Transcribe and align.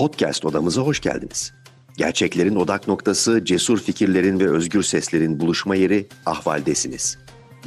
Podcast 0.00 0.44
odamıza 0.44 0.82
hoş 0.82 1.00
geldiniz. 1.00 1.52
Gerçeklerin 1.96 2.56
odak 2.56 2.88
noktası, 2.88 3.44
cesur 3.44 3.78
fikirlerin 3.78 4.40
ve 4.40 4.50
özgür 4.50 4.82
seslerin 4.82 5.40
buluşma 5.40 5.74
yeri 5.74 6.06
Ahval'desiniz. 6.26 7.18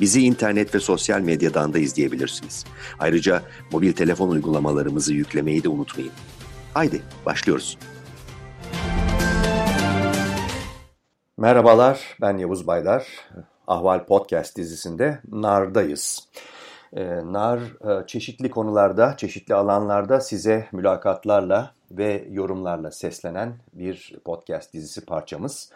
Bizi 0.02 0.22
internet 0.22 0.76
ve 0.76 0.80
sosyal 0.80 1.22
medyadan 1.22 1.74
da 1.74 1.80
izleyebilirsiniz. 1.80 2.66
Ayrıca 3.00 3.42
mobil 3.72 3.94
telefon 3.94 4.30
uygulamalarımızı 4.30 5.14
yüklemeyi 5.14 5.64
de 5.64 5.70
unutmayın. 5.70 6.12
Haydi 6.74 7.02
başlıyoruz. 7.26 7.78
Merhabalar, 11.38 12.18
ben 12.22 12.38
Yavuz 12.38 12.68
Baydar. 12.68 13.08
Ahval 13.68 14.06
Podcast 14.06 14.58
dizisinde 14.58 15.20
Nar'dayız. 15.32 16.28
Ee, 16.96 17.34
Nar 17.34 17.60
e, 17.60 18.08
çeşitli 18.08 18.50
konularda, 18.50 19.18
çeşitli 19.18 19.56
alanlarda 19.56 20.22
size 20.22 20.68
mülakatlarla 20.72 21.74
ve 21.92 22.28
yorumlarla 22.32 22.92
seslenen 22.92 23.56
bir 23.74 24.16
podcast 24.26 24.74
dizisi 24.74 25.06
parçamız. 25.06 25.72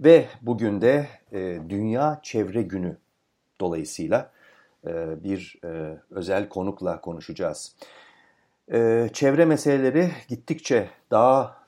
Ve 0.00 0.26
bugün 0.42 0.80
de 0.80 1.06
e, 1.32 1.58
Dünya 1.68 2.20
Çevre 2.22 2.62
Günü 2.62 2.96
dolayısıyla 3.60 4.30
e, 4.86 5.24
bir 5.24 5.58
özel 6.10 6.48
konukla 6.48 7.00
konuşacağız. 7.00 7.76
Çevre 9.12 9.44
meseleleri 9.44 10.10
gittikçe 10.28 10.88
daha 11.10 11.58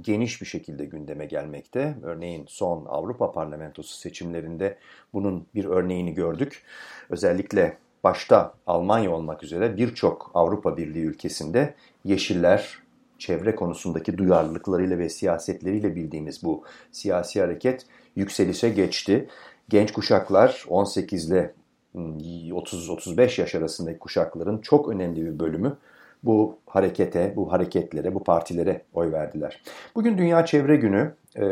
geniş 0.00 0.40
bir 0.40 0.46
şekilde 0.46 0.84
gündeme 0.84 1.26
gelmekte. 1.26 1.94
Örneğin 2.02 2.44
son 2.48 2.84
Avrupa 2.84 3.32
Parlamentosu 3.32 3.98
seçimlerinde 3.98 4.78
bunun 5.12 5.46
bir 5.54 5.64
örneğini 5.64 6.14
gördük. 6.14 6.62
Özellikle 7.10 7.78
başta 8.04 8.54
Almanya 8.66 9.10
olmak 9.10 9.42
üzere 9.42 9.76
birçok 9.76 10.30
Avrupa 10.34 10.76
Birliği 10.76 11.04
ülkesinde 11.04 11.74
yeşiller, 12.04 12.78
çevre 13.18 13.54
konusundaki 13.54 14.18
duyarlılıklarıyla 14.18 14.98
ve 14.98 15.08
siyasetleriyle 15.08 15.96
bildiğimiz 15.96 16.42
bu 16.42 16.64
siyasi 16.92 17.40
hareket 17.40 17.86
yükselişe 18.16 18.68
geçti. 18.68 19.28
Genç 19.68 19.92
kuşaklar 19.92 20.64
18 20.68 21.30
ile 21.30 21.54
30-35 21.94 23.40
yaş 23.40 23.54
arasındaki 23.54 23.98
kuşakların 23.98 24.58
çok 24.58 24.88
önemli 24.88 25.26
bir 25.26 25.38
bölümü 25.38 25.76
bu 26.22 26.58
harekete, 26.66 27.32
bu 27.36 27.52
hareketlere, 27.52 28.14
bu 28.14 28.24
partilere 28.24 28.82
oy 28.94 29.12
verdiler. 29.12 29.62
Bugün 29.94 30.18
Dünya 30.18 30.46
Çevre 30.46 30.76
Günü. 30.76 31.14
E, 31.36 31.42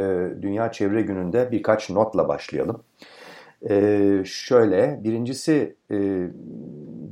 Dünya 0.42 0.72
Çevre 0.72 1.02
Günü'nde 1.02 1.52
birkaç 1.52 1.90
notla 1.90 2.28
başlayalım. 2.28 2.82
Ee, 3.70 4.22
şöyle, 4.24 5.00
birincisi 5.04 5.76
e, 5.90 6.28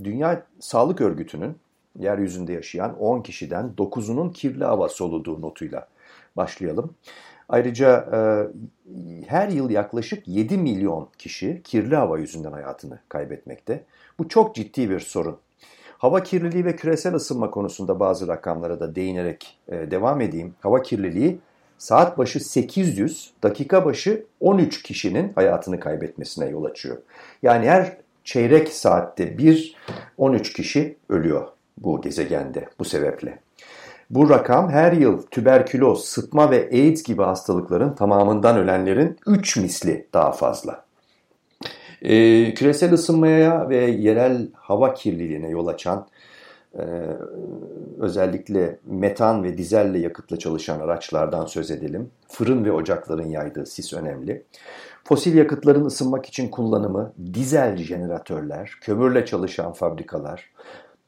Dünya 0.05 0.47
Sağlık 0.61 1.01
Örgütü'nün 1.01 1.57
yeryüzünde 1.99 2.53
yaşayan 2.53 2.99
10 2.99 3.23
kişiden 3.23 3.73
9'unun 3.79 4.33
kirli 4.33 4.65
hava 4.65 4.89
soluduğu 4.89 5.41
notuyla 5.41 5.89
başlayalım. 6.37 6.95
Ayrıca 7.49 8.09
e, 8.13 8.19
her 9.27 9.49
yıl 9.49 9.71
yaklaşık 9.71 10.29
7 10.29 10.59
milyon 10.59 11.09
kişi 11.19 11.61
kirli 11.65 11.97
hava 11.97 12.19
yüzünden 12.19 12.53
hayatını 12.53 12.99
kaybetmekte. 13.09 13.85
Bu 14.19 14.29
çok 14.29 14.55
ciddi 14.55 14.91
bir 14.91 15.01
sorun. 15.01 15.39
Hava 15.99 16.23
kirliliği 16.23 16.65
ve 16.65 16.77
küresel 16.77 17.15
ısınma 17.15 17.51
konusunda 17.51 18.01
bazı 18.01 18.29
rakamlara 18.29 18.81
da 18.81 18.95
değinerek 18.95 19.59
e, 19.69 19.91
devam 19.91 20.21
edeyim. 20.21 20.55
Hava 20.61 20.83
kirliliği 20.83 21.39
saat 21.81 22.19
başı 22.19 22.41
800, 22.41 23.31
dakika 23.43 23.85
başı 23.85 24.25
13 24.41 24.83
kişinin 24.83 25.33
hayatını 25.35 25.81
kaybetmesine 25.81 26.49
yol 26.49 26.65
açıyor. 26.65 26.97
Yani 27.43 27.69
her 27.69 27.97
çeyrek 28.25 28.69
saatte 28.69 29.39
bir 29.39 29.77
13 30.19 30.53
kişi 30.53 30.97
ölüyor 31.09 31.49
bu 31.79 32.01
gezegende 32.01 32.69
bu 32.79 32.85
sebeple. 32.85 33.39
Bu 34.11 34.31
rakam 34.31 34.71
her 34.71 34.93
yıl 34.93 35.23
tüberküloz, 35.23 36.05
sıtma 36.05 36.51
ve 36.51 36.69
AIDS 36.73 37.03
gibi 37.03 37.23
hastalıkların 37.23 37.95
tamamından 37.95 38.57
ölenlerin 38.57 39.19
3 39.27 39.57
misli 39.57 40.07
daha 40.13 40.33
fazla. 40.33 40.85
Ee, 42.03 42.55
küresel 42.55 42.93
ısınmaya 42.93 43.69
ve 43.69 43.77
yerel 43.77 44.49
hava 44.55 44.95
kirliliğine 44.95 45.49
yol 45.49 45.67
açan 45.67 46.07
ee, 46.79 47.17
özellikle 47.99 48.79
metan 48.85 49.45
ve 49.45 49.59
dizelle 49.59 49.99
yakıtla 49.99 50.39
çalışan 50.39 50.81
araçlardan 50.81 51.47
söz 51.47 51.71
edelim. 51.71 52.11
Fırın 52.29 52.65
ve 52.65 52.73
ocakların 52.73 53.29
yaydığı 53.29 53.67
sis 53.67 53.93
önemli. 53.93 54.45
Fosil 55.05 55.35
yakıtların 55.35 55.85
ısınmak 55.85 56.27
için 56.27 56.49
kullanımı, 56.49 57.13
dizel 57.35 57.77
jeneratörler, 57.77 58.79
kömürle 58.81 59.27
çalışan 59.27 59.73
fabrikalar, 59.73 60.51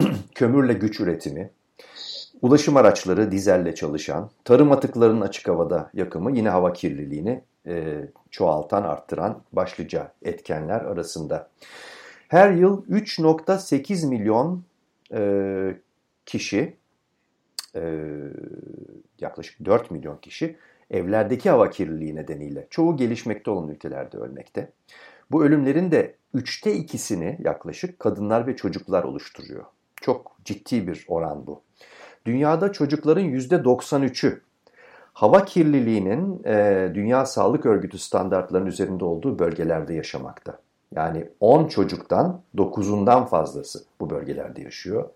kömürle 0.34 0.72
güç 0.72 1.00
üretimi, 1.00 1.50
ulaşım 2.42 2.76
araçları 2.76 3.32
dizelle 3.32 3.74
çalışan, 3.74 4.30
tarım 4.44 4.72
atıklarının 4.72 5.20
açık 5.20 5.48
havada 5.48 5.90
yakımı 5.94 6.36
yine 6.36 6.48
hava 6.48 6.72
kirliliğini 6.72 7.42
e, 7.66 8.04
çoğaltan, 8.30 8.82
arttıran 8.82 9.42
başlıca 9.52 10.12
etkenler 10.22 10.80
arasında. 10.80 11.48
Her 12.28 12.50
yıl 12.50 12.84
3.8 12.84 14.08
milyon 14.08 14.62
e, 15.12 15.80
kişi, 16.26 16.76
e, 17.74 18.08
yaklaşık 19.20 19.64
4 19.64 19.90
milyon 19.90 20.16
kişi 20.16 20.56
evlerdeki 20.90 21.50
hava 21.50 21.70
kirliliği 21.70 22.16
nedeniyle 22.16 22.66
çoğu 22.70 22.96
gelişmekte 22.96 23.50
olan 23.50 23.68
ülkelerde 23.68 24.16
ölmekte. 24.16 24.72
Bu 25.30 25.44
ölümlerin 25.44 25.90
de 25.90 26.14
üçte 26.34 26.74
ikisini 26.74 27.38
yaklaşık 27.44 27.98
kadınlar 27.98 28.46
ve 28.46 28.56
çocuklar 28.56 29.04
oluşturuyor. 29.04 29.64
Çok 30.00 30.36
ciddi 30.44 30.86
bir 30.86 31.04
oran 31.08 31.46
bu. 31.46 31.62
Dünyada 32.26 32.72
çocukların 32.72 33.22
yüzde 33.22 33.54
93'ü 33.54 34.40
hava 35.12 35.44
kirliliğinin 35.44 36.42
e, 36.44 36.90
Dünya 36.94 37.26
Sağlık 37.26 37.66
Örgütü 37.66 37.98
standartlarının 37.98 38.68
üzerinde 38.68 39.04
olduğu 39.04 39.38
bölgelerde 39.38 39.94
yaşamakta. 39.94 40.58
Yani 40.96 41.28
10 41.40 41.68
çocuktan 41.68 42.40
9'undan 42.56 43.26
fazlası 43.26 43.84
bu 44.00 44.10
bölgelerde 44.10 44.62
yaşıyor. 44.62 45.08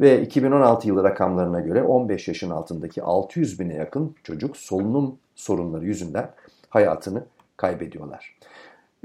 Ve 0.00 0.22
2016 0.22 0.88
yılı 0.88 1.04
rakamlarına 1.04 1.60
göre 1.60 1.82
15 1.82 2.28
yaşın 2.28 2.50
altındaki 2.50 3.02
600 3.02 3.60
bine 3.60 3.74
yakın 3.74 4.14
çocuk 4.24 4.56
solunum 4.56 5.18
sorunları 5.34 5.84
yüzünden 5.84 6.30
hayatını 6.68 7.24
kaybediyorlar. 7.56 8.36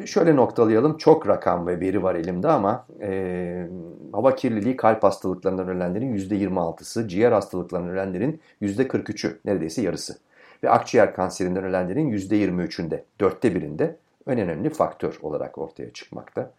Şöyle 0.06 0.36
noktalayalım. 0.36 0.98
Çok 0.98 1.28
rakam 1.28 1.68
ve 1.68 1.80
veri 1.80 2.04
var 2.04 2.16
elimde 2.16 2.48
ama 2.48 2.86
e, 3.02 3.68
hava 4.12 4.36
kirliliği 4.36 4.78
kalp 4.78 5.04
hastalıklarından 5.04 5.68
ölenlerin 5.68 6.18
%26'sı, 6.18 7.08
ciğer 7.08 7.32
hastalıklarından 7.32 7.92
ölenlerin 7.92 8.42
%43'ü, 8.62 9.38
neredeyse 9.46 9.82
yarısı. 9.82 10.18
Ve 10.64 10.70
akciğer 10.70 11.16
kanserinden 11.16 11.64
ölenlerin 11.64 12.12
%23'ünde, 12.12 13.04
dörtte 13.20 13.56
birinde 13.56 13.96
en 14.28 14.40
önemli 14.40 14.70
faktör 14.70 15.20
olarak 15.22 15.58
ortaya 15.58 15.94
çıkmakta. 15.94 16.52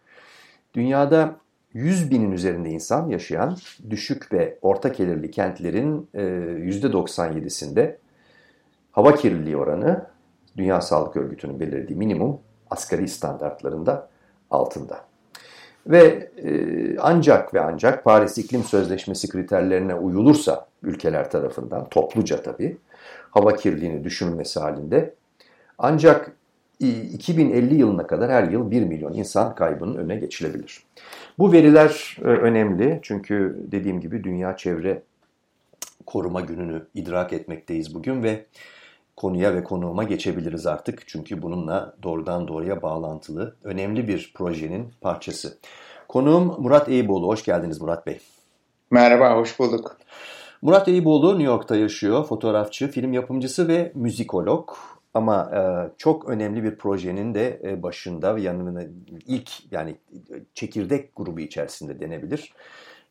Dünyada 0.73 1.35
100 1.73 2.11
binin 2.11 2.31
üzerinde 2.31 2.69
insan 2.69 3.09
yaşayan 3.09 3.57
düşük 3.89 4.33
ve 4.33 4.57
orta 4.61 4.89
gelirli 4.89 5.31
kentlerin 5.31 6.09
%97'sinde 6.13 7.81
e, 7.81 7.97
hava 8.91 9.15
kirliliği 9.15 9.57
oranı 9.57 10.05
Dünya 10.57 10.81
Sağlık 10.81 11.15
Örgütü'nün 11.15 11.59
belirlediği 11.59 11.97
minimum 11.99 12.39
asgari 12.69 13.07
standartlarında 13.07 14.09
altında. 14.51 15.05
Ve 15.87 16.29
e, 16.43 16.97
ancak 16.99 17.53
ve 17.53 17.61
ancak 17.61 18.03
Paris 18.03 18.37
İklim 18.37 18.63
Sözleşmesi 18.63 19.29
kriterlerine 19.29 19.95
uyulursa 19.95 20.67
ülkeler 20.83 21.31
tarafından 21.31 21.89
topluca 21.89 22.41
tabii 22.41 22.77
hava 23.31 23.55
kirliliğini 23.55 24.03
düşürülmesi 24.03 24.59
halinde 24.59 25.13
ancak 25.77 26.31
2050 26.79 27.75
yılına 27.75 28.07
kadar 28.07 28.31
her 28.31 28.43
yıl 28.43 28.71
1 28.71 28.81
milyon 28.81 29.13
insan 29.13 29.55
kaybının 29.55 29.95
önüne 29.95 30.15
geçilebilir. 30.15 30.83
Bu 31.39 31.51
veriler 31.51 32.17
e, 32.21 32.23
önemli 32.23 32.99
çünkü 33.01 33.65
dediğim 33.71 33.99
gibi 33.99 34.23
Dünya 34.23 34.57
Çevre 34.57 35.03
Koruma 36.05 36.41
Günü'nü 36.41 36.85
idrak 36.95 37.33
etmekteyiz 37.33 37.95
bugün 37.95 38.23
ve 38.23 38.45
konuya 39.15 39.55
ve 39.55 39.63
konuğuma 39.63 40.03
geçebiliriz 40.03 40.67
artık. 40.67 41.07
Çünkü 41.07 41.41
bununla 41.41 41.95
doğrudan 42.03 42.47
doğruya 42.47 42.81
bağlantılı 42.81 43.55
önemli 43.63 44.07
bir 44.07 44.31
projenin 44.35 44.93
parçası. 45.01 45.57
Konuğum 46.07 46.55
Murat 46.59 46.89
Eyüboğlu. 46.89 47.27
Hoş 47.27 47.43
geldiniz 47.43 47.81
Murat 47.81 48.07
Bey. 48.07 48.19
Merhaba, 48.91 49.37
hoş 49.37 49.59
bulduk. 49.59 49.97
Murat 50.61 50.87
Eyüboğlu 50.87 51.29
New 51.29 51.43
York'ta 51.43 51.75
yaşıyor. 51.75 52.25
Fotoğrafçı, 52.25 52.91
film 52.91 53.13
yapımcısı 53.13 53.67
ve 53.67 53.91
müzikolog. 53.95 54.69
Ama 55.17 55.51
e, 55.55 55.61
çok 55.97 56.29
önemli 56.29 56.63
bir 56.63 56.75
projenin 56.75 57.33
de 57.33 57.61
e, 57.63 57.83
başında 57.83 58.35
ve 58.35 58.41
yanına 58.41 58.83
ilk 59.27 59.71
yani 59.71 59.95
çekirdek 60.53 61.15
grubu 61.15 61.39
içerisinde 61.39 61.99
denebilir. 61.99 62.53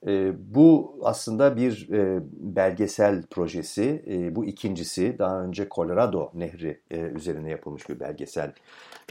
E, 0.06 0.32
bu 0.55 0.99
aslında 1.03 1.56
bir 1.56 1.88
e, 1.93 2.20
belgesel 2.32 3.23
projesi. 3.23 4.05
E, 4.08 4.37
bu 4.37 4.44
ikincisi 4.44 5.19
daha 5.19 5.43
önce 5.43 5.69
Colorado 5.70 6.31
Nehri 6.35 6.81
e, 6.91 6.99
üzerine 6.99 7.50
yapılmış 7.50 7.88
bir 7.88 8.00
belgesel 8.00 8.53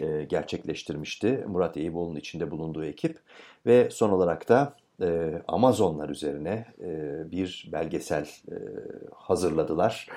e, 0.01 0.23
gerçekleştirmişti. 0.23 1.45
Murat 1.47 1.77
Eyüboğlu'nun 1.77 2.19
içinde 2.19 2.51
bulunduğu 2.51 2.85
ekip. 2.85 3.19
Ve 3.65 3.89
son 3.91 4.09
olarak 4.09 4.49
da 4.49 4.75
e, 5.01 5.41
Amazonlar 5.47 6.09
üzerine 6.09 6.65
e, 6.81 7.31
bir 7.31 7.69
belgesel 7.71 8.27
e, 8.51 8.55
hazırladılar. 9.15 10.07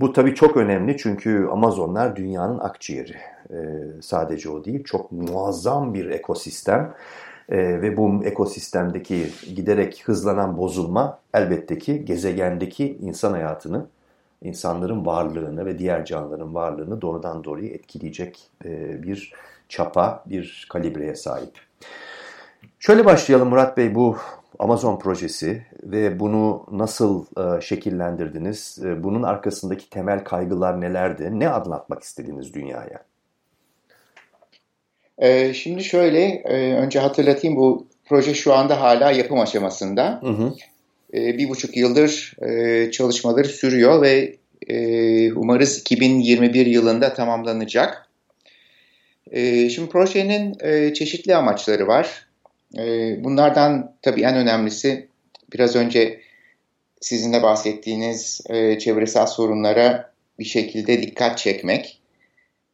Bu 0.00 0.12
tabii 0.12 0.34
çok 0.34 0.56
önemli 0.56 0.96
çünkü 0.96 1.48
Amazonlar 1.52 2.16
dünyanın 2.16 2.58
akciğeri. 2.58 3.16
E, 3.50 3.56
sadece 4.00 4.50
o 4.50 4.64
değil, 4.64 4.84
çok 4.84 5.12
muazzam 5.12 5.94
bir 5.94 6.10
ekosistem. 6.10 6.94
E, 7.48 7.58
ve 7.58 7.96
bu 7.96 8.24
ekosistemdeki 8.24 9.26
giderek 9.56 10.02
hızlanan 10.04 10.58
bozulma 10.58 11.18
elbette 11.34 11.78
ki 11.78 12.04
gezegendeki 12.04 12.96
insan 13.00 13.32
hayatını, 13.32 13.86
insanların 14.42 15.06
varlığını 15.06 15.66
ve 15.66 15.78
diğer 15.78 16.04
canlıların 16.04 16.54
varlığını 16.54 17.02
doğrudan 17.02 17.44
doğruya 17.44 17.70
etkileyecek 17.70 18.50
e, 18.64 19.02
bir 19.02 19.32
çapa, 19.68 20.24
bir 20.26 20.66
kalibreye 20.70 21.14
sahip. 21.14 21.52
Şöyle 22.78 23.04
başlayalım 23.04 23.48
Murat 23.48 23.76
Bey 23.76 23.94
bu 23.94 24.16
Amazon 24.58 24.98
projesi 24.98 25.66
ve 25.82 26.20
bunu 26.20 26.66
nasıl 26.70 27.24
e, 27.36 27.60
şekillendirdiniz? 27.60 28.78
E, 28.84 29.04
bunun 29.04 29.22
arkasındaki 29.22 29.90
temel 29.90 30.24
kaygılar 30.24 30.80
nelerdi? 30.80 31.30
Ne 31.32 31.48
anlatmak 31.48 32.02
istediniz 32.02 32.54
dünyaya? 32.54 33.04
E, 35.18 35.54
şimdi 35.54 35.84
şöyle, 35.84 36.20
e, 36.24 36.74
önce 36.74 36.98
hatırlatayım 37.00 37.56
bu 37.56 37.86
proje 38.04 38.34
şu 38.34 38.54
anda 38.54 38.80
hala 38.80 39.10
yapım 39.10 39.40
aşamasında. 39.40 40.20
Hı 40.22 40.30
hı. 40.30 40.54
E, 41.14 41.38
bir 41.38 41.48
buçuk 41.48 41.76
yıldır 41.76 42.36
e, 42.42 42.90
çalışmaları 42.90 43.48
sürüyor 43.48 44.02
ve 44.02 44.36
e, 44.68 45.32
umarız 45.32 45.78
2021 45.78 46.66
yılında 46.66 47.14
tamamlanacak. 47.14 48.08
E, 49.30 49.68
şimdi 49.68 49.88
projenin 49.88 50.56
e, 50.60 50.94
çeşitli 50.94 51.36
amaçları 51.36 51.86
var. 51.86 52.26
E, 52.78 53.16
bunlardan 53.24 53.94
tabii 54.02 54.22
en 54.22 54.36
önemlisi 54.36 55.08
biraz 55.52 55.76
önce 55.76 56.20
sizinle 57.00 57.42
bahsettiğiniz 57.42 58.40
e, 58.48 58.78
çevresel 58.78 59.26
sorunlara 59.26 60.12
bir 60.38 60.44
şekilde 60.44 61.02
dikkat 61.02 61.38
çekmek. 61.38 62.00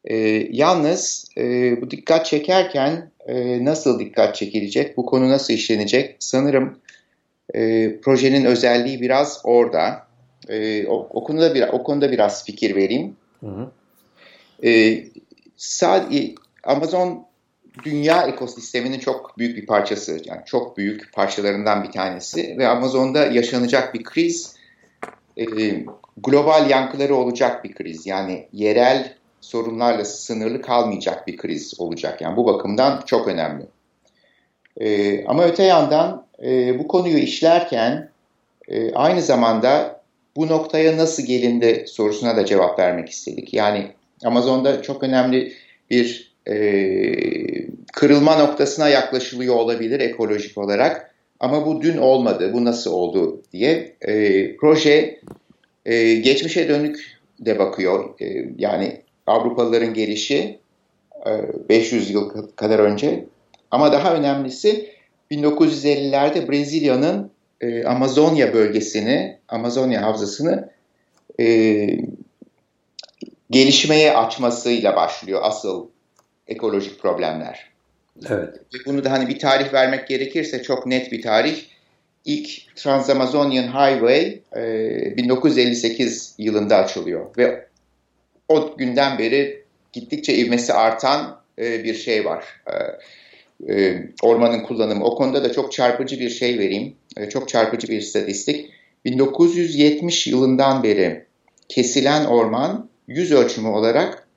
E, 0.04 0.16
yalnız 0.50 1.28
e, 1.38 1.42
bu 1.82 1.90
dikkat 1.90 2.26
çekerken 2.26 3.10
e, 3.26 3.64
nasıl 3.64 4.00
dikkat 4.00 4.36
çekilecek, 4.36 4.96
bu 4.96 5.06
konu 5.06 5.30
nasıl 5.30 5.54
işlenecek 5.54 6.16
sanırım 6.18 6.78
projenin 8.02 8.44
özelliği 8.44 9.00
biraz 9.00 9.40
orada. 9.44 10.08
O, 10.88 11.08
o, 11.10 11.24
konuda 11.24 11.54
bir, 11.54 11.62
o 11.72 11.82
konuda 11.82 12.12
biraz 12.12 12.44
fikir 12.44 12.76
vereyim. 12.76 13.16
Hı 13.40 13.46
hı. 13.46 13.70
E, 14.68 15.04
sadece 15.56 16.34
Amazon 16.64 17.27
dünya 17.84 18.22
ekosisteminin 18.22 18.98
çok 18.98 19.38
büyük 19.38 19.56
bir 19.56 19.66
parçası, 19.66 20.20
yani 20.24 20.40
çok 20.46 20.76
büyük 20.76 21.12
parçalarından 21.12 21.84
bir 21.84 21.90
tanesi 21.90 22.58
ve 22.58 22.68
Amazon'da 22.68 23.26
yaşanacak 23.26 23.94
bir 23.94 24.02
kriz 24.02 24.54
e, 25.36 25.44
global 26.16 26.70
yankıları 26.70 27.14
olacak 27.14 27.64
bir 27.64 27.74
kriz. 27.74 28.06
Yani 28.06 28.48
yerel 28.52 29.14
sorunlarla 29.40 30.04
sınırlı 30.04 30.62
kalmayacak 30.62 31.26
bir 31.26 31.36
kriz 31.36 31.80
olacak. 31.80 32.20
Yani 32.20 32.36
bu 32.36 32.46
bakımdan 32.46 33.02
çok 33.06 33.28
önemli. 33.28 33.66
E, 34.80 35.24
ama 35.24 35.44
öte 35.44 35.62
yandan 35.62 36.26
e, 36.44 36.78
bu 36.78 36.88
konuyu 36.88 37.18
işlerken 37.18 38.10
e, 38.68 38.94
aynı 38.94 39.22
zamanda 39.22 40.00
bu 40.36 40.48
noktaya 40.48 40.96
nasıl 40.96 41.22
gelindi 41.22 41.84
sorusuna 41.88 42.36
da 42.36 42.46
cevap 42.46 42.78
vermek 42.78 43.08
istedik. 43.08 43.54
Yani 43.54 43.92
Amazon'da 44.24 44.82
çok 44.82 45.02
önemli 45.02 45.52
bir 45.90 46.27
e, 46.48 46.56
kırılma 47.92 48.36
noktasına 48.38 48.88
yaklaşılıyor 48.88 49.54
olabilir 49.54 50.00
ekolojik 50.00 50.58
olarak. 50.58 51.14
Ama 51.40 51.66
bu 51.66 51.82
dün 51.82 51.96
olmadı, 51.96 52.52
bu 52.52 52.64
nasıl 52.64 52.92
oldu 52.92 53.42
diye 53.52 53.96
e, 54.00 54.56
proje 54.56 55.20
e, 55.86 56.14
geçmişe 56.14 56.68
dönük 56.68 57.18
de 57.40 57.58
bakıyor. 57.58 58.20
E, 58.20 58.48
yani 58.58 59.02
Avrupalıların 59.26 59.94
gelişi 59.94 60.58
e, 61.26 61.30
500 61.68 62.10
yıl 62.10 62.48
kadar 62.56 62.78
önce. 62.78 63.24
Ama 63.70 63.92
daha 63.92 64.14
önemlisi 64.14 64.90
1950'lerde 65.30 66.50
Brezilya'nın 66.50 67.30
e, 67.60 67.84
Amazonya 67.84 68.54
bölgesini, 68.54 69.38
Amazonya 69.48 70.02
havzasını 70.02 70.70
e, 71.40 71.86
gelişmeye 73.50 74.16
açmasıyla 74.16 74.96
başlıyor 74.96 75.40
asıl 75.42 75.88
ekolojik 76.48 77.00
problemler. 77.00 77.70
Evet. 78.28 78.54
Bunu 78.86 79.04
da 79.04 79.12
hani 79.12 79.28
bir 79.28 79.38
tarih 79.38 79.72
vermek 79.72 80.08
gerekirse 80.08 80.62
çok 80.62 80.86
net 80.86 81.12
bir 81.12 81.22
tarih. 81.22 81.64
İlk 82.24 82.76
Trans-Amazonian 82.76 83.68
Highway 83.68 84.40
e, 84.56 85.16
1958 85.16 86.34
yılında 86.38 86.76
açılıyor 86.76 87.26
ve 87.36 87.66
o 88.48 88.76
günden 88.76 89.18
beri 89.18 89.62
gittikçe 89.92 90.34
ivmesi 90.34 90.72
artan 90.72 91.40
e, 91.58 91.84
bir 91.84 91.94
şey 91.94 92.24
var. 92.24 92.44
E, 92.66 92.74
e, 93.72 94.02
ormanın 94.22 94.62
kullanımı. 94.62 95.04
O 95.04 95.14
konuda 95.14 95.44
da 95.44 95.52
çok 95.52 95.72
çarpıcı 95.72 96.20
bir 96.20 96.30
şey 96.30 96.58
vereyim. 96.58 96.94
E, 97.16 97.28
çok 97.28 97.48
çarpıcı 97.48 97.88
bir 97.88 97.98
istatistik. 97.98 98.70
1970 99.04 100.26
yılından 100.26 100.82
beri 100.82 101.24
kesilen 101.68 102.24
orman 102.24 102.88
yüz 103.08 103.32
ölçümü 103.32 103.68
olarak 103.68 104.27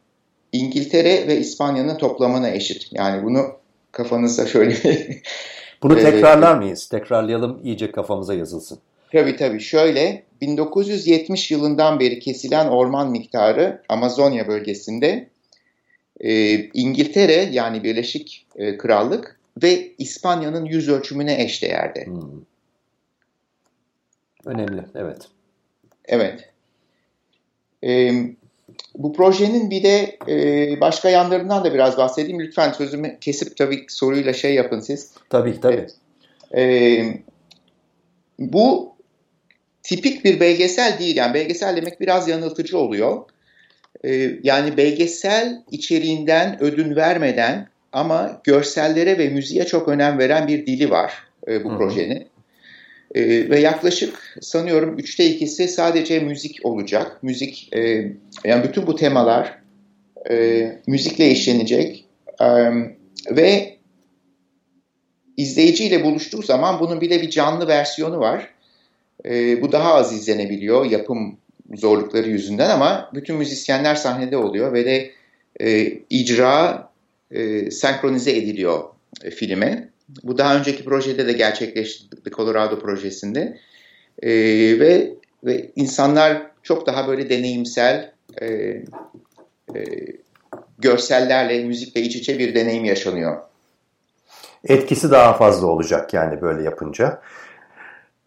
İngiltere 0.51 1.27
ve 1.27 1.37
İspanya'nın 1.37 1.97
toplamına 1.97 2.49
eşit. 2.49 2.87
Yani 2.91 3.23
bunu 3.23 3.55
kafanızda 3.91 4.47
şöyle 4.47 4.75
Bunu 5.83 5.95
tekrarlar 5.95 6.55
mıyız? 6.55 6.89
Tekrarlayalım 6.89 7.59
iyice 7.63 7.91
kafamıza 7.91 8.33
yazılsın. 8.33 8.79
Tabii 9.11 9.35
tabii. 9.35 9.59
Şöyle 9.59 10.23
1970 10.41 11.51
yılından 11.51 11.99
beri 11.99 12.19
kesilen 12.19 12.67
orman 12.67 13.11
miktarı 13.11 13.81
Amazonya 13.89 14.47
bölgesinde 14.47 15.29
e, 16.19 16.55
İngiltere 16.73 17.49
yani 17.51 17.83
Birleşik 17.83 18.47
e, 18.55 18.77
Krallık 18.77 19.39
ve 19.63 19.91
İspanya'nın 19.97 20.65
yüz 20.65 20.89
ölçümüne 20.89 21.43
eşdeğerde. 21.43 22.05
Hmm. 22.05 22.41
Önemli, 24.45 24.81
evet. 24.95 25.27
Evet. 26.05 26.49
E, 27.83 28.11
bu 28.95 29.13
projenin 29.13 29.69
bir 29.69 29.83
de 29.83 30.17
e, 30.27 30.81
başka 30.81 31.09
yanlarından 31.09 31.63
da 31.63 31.73
biraz 31.73 31.97
bahsedeyim. 31.97 32.39
Lütfen 32.39 32.71
sözümü 32.71 33.17
kesip 33.21 33.57
tabii 33.57 33.85
soruyla 33.89 34.33
şey 34.33 34.53
yapın 34.53 34.79
siz. 34.79 35.11
Tabii 35.29 35.61
tabii. 35.61 35.87
E, 36.51 36.63
e, 36.63 37.17
bu 38.39 38.91
tipik 39.83 40.25
bir 40.25 40.39
belgesel 40.39 40.99
değil. 40.99 41.15
Yani 41.15 41.33
belgesel 41.33 41.75
demek 41.75 42.01
biraz 42.01 42.27
yanıltıcı 42.27 42.77
oluyor. 42.77 43.21
E, 44.03 44.31
yani 44.43 44.77
belgesel 44.77 45.63
içeriğinden 45.71 46.63
ödün 46.63 46.95
vermeden 46.95 47.67
ama 47.93 48.41
görsellere 48.43 49.17
ve 49.17 49.29
müziğe 49.29 49.65
çok 49.65 49.87
önem 49.87 50.19
veren 50.19 50.47
bir 50.47 50.65
dili 50.65 50.89
var 50.89 51.13
e, 51.47 51.63
bu 51.63 51.69
Hı-hı. 51.69 51.77
projenin. 51.77 52.27
E, 53.15 53.49
ve 53.49 53.59
yaklaşık 53.59 54.37
sanıyorum 54.41 54.99
üçte 54.99 55.25
ikisi 55.25 55.67
sadece 55.67 56.19
müzik 56.19 56.65
olacak. 56.65 57.23
Müzik, 57.23 57.69
e, 57.75 58.11
yani 58.43 58.63
bütün 58.63 58.87
bu 58.87 58.95
temalar 58.95 59.61
e, 60.29 60.67
müzikle 60.87 61.31
işlenecek 61.31 62.05
e, 62.41 62.47
ve 63.31 63.77
izleyiciyle 65.37 66.03
buluştuğu 66.03 66.41
zaman 66.41 66.79
bunun 66.79 67.01
bir 67.01 67.09
de 67.09 67.21
bir 67.21 67.29
canlı 67.29 67.67
versiyonu 67.67 68.19
var. 68.19 68.49
E, 69.25 69.61
bu 69.61 69.71
daha 69.71 69.93
az 69.93 70.13
izlenebiliyor 70.13 70.85
yapım 70.85 71.37
zorlukları 71.75 72.29
yüzünden 72.29 72.69
ama 72.69 73.09
bütün 73.13 73.35
müzisyenler 73.35 73.95
sahnede 73.95 74.37
oluyor 74.37 74.73
ve 74.73 74.85
de 74.85 75.11
e, 75.61 75.93
icra 76.09 76.89
e, 77.31 77.71
senkronize 77.71 78.31
ediliyor 78.31 78.83
e, 79.23 79.31
filme. 79.31 79.90
Bu 80.23 80.37
daha 80.37 80.57
önceki 80.57 80.85
projede 80.85 81.27
de 81.27 81.33
gerçekleşti 81.33 82.31
Colorado 82.31 82.79
projesinde. 82.79 83.57
E, 84.21 84.29
ve 84.79 85.13
ve 85.43 85.71
insanlar 85.75 86.41
çok 86.63 86.87
daha 86.87 87.07
böyle 87.07 87.29
deneyimsel 87.29 88.13
e, 88.41 88.45
e, 88.45 89.81
görsellerle, 90.79 91.63
müzikle 91.63 92.01
iç 92.01 92.15
içe 92.15 92.39
bir 92.39 92.55
deneyim 92.55 92.85
yaşanıyor. 92.85 93.41
Etkisi 94.63 95.11
daha 95.11 95.33
fazla 95.33 95.67
olacak 95.67 96.13
yani 96.13 96.41
böyle 96.41 96.63
yapınca 96.63 97.21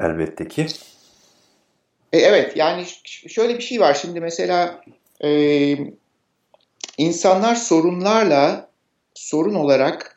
elbette 0.00 0.48
ki. 0.48 0.66
E, 2.12 2.18
evet 2.18 2.56
yani 2.56 2.84
şöyle 3.28 3.58
bir 3.58 3.62
şey 3.62 3.80
var 3.80 3.94
şimdi 3.94 4.20
mesela 4.20 4.80
e, 5.24 5.30
insanlar 6.98 7.54
sorunlarla 7.54 8.68
sorun 9.14 9.54
olarak 9.54 10.13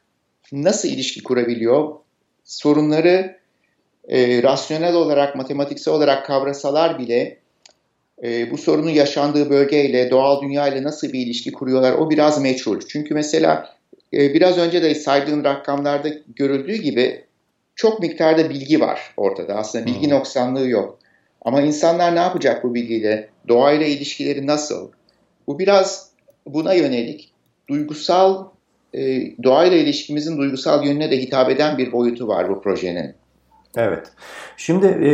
nasıl 0.52 0.88
ilişki 0.90 1.24
kurabiliyor? 1.24 1.96
Sorunları 2.44 3.38
e, 4.08 4.44
rasyonel 4.44 4.94
olarak, 4.96 5.36
matematiksel 5.36 5.94
olarak 5.94 6.26
kavrasalar 6.26 7.00
bile 7.00 7.38
e, 8.24 8.52
bu 8.52 8.58
sorunun 8.58 8.90
yaşandığı 8.90 9.50
bölgeyle, 9.50 10.12
doğal 10.12 10.42
dünya 10.42 10.68
ile 10.68 10.84
nasıl 10.84 11.14
bir 11.14 11.20
ilişki 11.20 11.52
kuruyorlar 11.52 11.94
o 11.94 12.10
biraz 12.10 12.42
meçhul. 12.42 12.80
Çünkü 12.88 13.14
mesela 13.14 13.78
e, 14.14 14.34
biraz 14.34 14.58
önce 14.58 14.82
de 14.82 14.96
saydığım 14.96 15.44
rakamlarda 15.44 16.10
görüldüğü 16.36 16.76
gibi 16.76 17.24
çok 17.76 18.00
miktarda 18.00 18.50
bilgi 18.50 18.80
var 18.80 19.14
ortada. 19.18 19.56
Aslında 19.56 19.86
bilgi 19.86 20.06
hmm. 20.08 20.14
noksanlığı 20.14 20.70
yok. 20.70 21.00
Ama 21.42 21.62
insanlar 21.62 22.16
ne 22.16 22.20
yapacak 22.20 22.64
bu 22.64 22.76
bilgiyle? 22.76 23.30
Doğayla 23.48 23.86
ilişkileri 23.86 24.48
nasıl? 24.48 24.92
Bu 25.48 25.60
biraz 25.60 26.10
buna 26.46 26.74
yönelik 26.74 27.32
duygusal, 27.70 28.46
doğayla 29.44 29.78
ilişkimizin 29.78 30.38
duygusal 30.38 30.86
yönüne 30.86 31.12
de 31.12 31.18
hitap 31.18 31.50
eden 31.50 31.78
bir 31.78 31.92
boyutu 31.92 32.28
var 32.28 32.50
bu 32.50 32.62
projenin. 32.62 33.16
Evet. 33.78 34.12
Şimdi 34.58 34.86
e, 34.86 35.10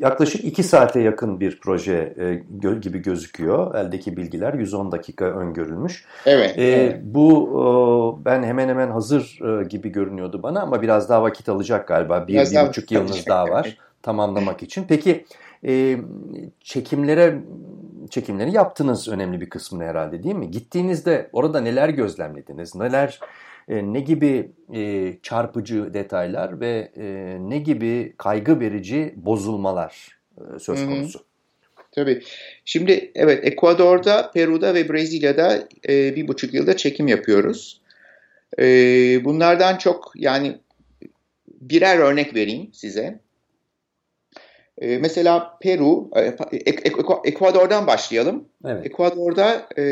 yaklaşık 0.00 0.44
2 0.44 0.62
saate 0.62 1.00
yakın 1.00 1.40
bir 1.40 1.60
proje 1.60 2.14
e, 2.20 2.42
gö 2.50 2.80
gibi 2.80 2.98
gözüküyor. 2.98 3.74
Eldeki 3.74 4.16
bilgiler 4.16 4.54
110 4.54 4.92
dakika 4.92 5.24
öngörülmüş. 5.24 6.04
Evet. 6.26 6.58
E, 6.58 6.62
evet. 6.62 7.00
Bu 7.02 8.20
e, 8.20 8.24
ben 8.24 8.42
hemen 8.42 8.68
hemen 8.68 8.90
hazır 8.90 9.38
e, 9.60 9.64
gibi 9.64 9.88
görünüyordu 9.88 10.42
bana 10.42 10.60
ama 10.60 10.82
biraz 10.82 11.08
daha 11.08 11.22
vakit 11.22 11.48
alacak 11.48 11.88
galiba. 11.88 12.28
Bir, 12.28 12.32
biraz 12.32 12.54
bir 12.54 12.68
buçuk 12.68 12.92
yılınız 12.92 13.26
daha 13.26 13.48
var 13.48 13.76
tamamlamak 14.02 14.62
için. 14.62 14.84
Peki 14.88 15.24
e, 15.66 15.96
çekimlere 16.60 17.38
çekimleri 18.10 18.52
yaptınız 18.52 19.08
önemli 19.08 19.40
bir 19.40 19.50
kısmını 19.50 19.84
herhalde 19.84 20.22
değil 20.22 20.34
mi? 20.34 20.50
Gittiğinizde 20.50 21.30
orada 21.32 21.60
neler 21.60 21.88
gözlemlediniz? 21.88 22.74
Neler 22.74 23.20
e, 23.68 23.92
ne 23.92 24.00
gibi 24.00 24.50
e, 24.74 25.12
çarpıcı 25.22 25.94
detaylar 25.94 26.60
ve 26.60 26.92
e, 26.96 27.36
ne 27.40 27.58
gibi 27.58 28.14
kaygı 28.16 28.60
verici 28.60 29.14
bozulmalar 29.16 30.18
söz 30.58 30.84
konusu? 30.84 31.18
Hı 31.18 31.22
hı. 31.22 31.28
Tabii. 31.92 32.22
Şimdi 32.64 33.12
evet 33.14 33.44
Ekvador'da, 33.44 34.30
Peru'da 34.30 34.74
ve 34.74 34.88
Brezilya'da 34.88 35.68
e, 35.88 36.16
bir 36.16 36.28
buçuk 36.28 36.54
yılda 36.54 36.76
çekim 36.76 37.08
yapıyoruz. 37.08 37.80
E, 38.58 38.64
bunlardan 39.24 39.76
çok 39.76 40.12
yani 40.14 40.58
birer 41.48 41.98
örnek 41.98 42.34
vereyim 42.34 42.70
size. 42.72 43.20
E, 44.80 44.98
mesela 44.98 45.58
Peru, 45.60 46.10
e, 46.16 46.20
Ek, 46.52 46.82
Ek, 46.84 46.94
Ekvador'dan 47.24 47.86
başlayalım. 47.86 48.44
Evet. 48.64 48.86
Ekvador'da 48.86 49.68
e, 49.78 49.84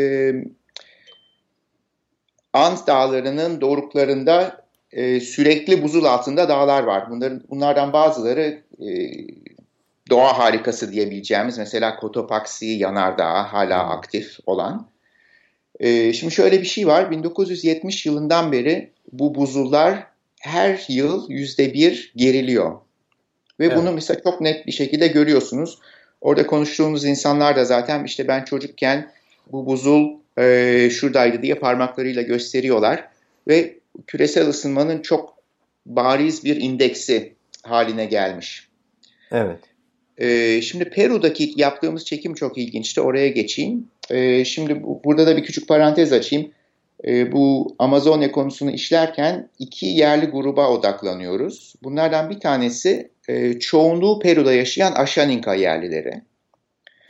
Ant 2.52 2.86
Dağları'nın 2.86 3.60
doruklarında 3.60 4.66
e, 4.92 5.20
sürekli 5.20 5.82
buzul 5.82 6.04
altında 6.04 6.48
dağlar 6.48 6.82
var. 6.82 7.10
Bunların 7.10 7.42
bunlardan 7.50 7.92
bazıları 7.92 8.62
e, 8.80 8.88
doğa 10.10 10.38
harikası 10.38 10.92
diyebileceğimiz 10.92 11.58
mesela 11.58 11.96
Cotopaxi 12.00 12.66
yanardağı 12.66 13.42
hala 13.42 13.90
aktif 13.90 14.38
olan. 14.46 14.88
E, 15.80 16.12
şimdi 16.12 16.34
şöyle 16.34 16.60
bir 16.60 16.66
şey 16.66 16.86
var. 16.86 17.10
1970 17.10 18.06
yılından 18.06 18.52
beri 18.52 18.90
bu 19.12 19.34
buzullar 19.34 20.06
her 20.40 20.84
yıl 20.88 21.30
yüzde 21.30 21.74
bir 21.74 22.12
geriliyor. 22.16 22.85
Ve 23.60 23.66
evet. 23.66 23.76
bunu 23.76 23.92
mesela 23.92 24.20
çok 24.22 24.40
net 24.40 24.66
bir 24.66 24.72
şekilde 24.72 25.08
görüyorsunuz. 25.08 25.78
Orada 26.20 26.46
konuştuğumuz 26.46 27.04
insanlar 27.04 27.56
da 27.56 27.64
zaten 27.64 28.04
işte 28.04 28.28
ben 28.28 28.44
çocukken 28.44 29.10
bu 29.52 29.66
buzul 29.66 30.08
e, 30.38 30.88
şuradaydı 30.90 31.42
diye 31.42 31.54
parmaklarıyla 31.54 32.22
gösteriyorlar. 32.22 33.08
Ve 33.48 33.78
küresel 34.06 34.48
ısınmanın 34.48 35.02
çok 35.02 35.36
bariz 35.86 36.44
bir 36.44 36.56
indeksi 36.56 37.32
haline 37.62 38.04
gelmiş. 38.04 38.68
Evet. 39.32 39.58
E, 40.18 40.60
şimdi 40.62 40.84
Peru'daki 40.84 41.52
yaptığımız 41.56 42.04
çekim 42.04 42.34
çok 42.34 42.58
ilginçti. 42.58 43.00
Oraya 43.00 43.28
geçeyim. 43.28 43.88
E, 44.10 44.44
şimdi 44.44 44.82
bu, 44.82 45.00
burada 45.04 45.26
da 45.26 45.36
bir 45.36 45.44
küçük 45.44 45.68
parantez 45.68 46.12
açayım. 46.12 46.50
E, 47.04 47.32
bu 47.32 47.74
Amazonya 47.78 48.32
konusunu 48.32 48.70
işlerken 48.70 49.48
iki 49.58 49.86
yerli 49.86 50.26
gruba 50.26 50.70
odaklanıyoruz. 50.70 51.74
Bunlardan 51.82 52.30
bir 52.30 52.40
tanesi 52.40 53.10
e, 53.28 53.58
çoğunluğu 53.58 54.18
Peru'da 54.18 54.52
yaşayan 54.52 54.92
Ashaninka 54.92 55.54
yerlileri. 55.54 56.22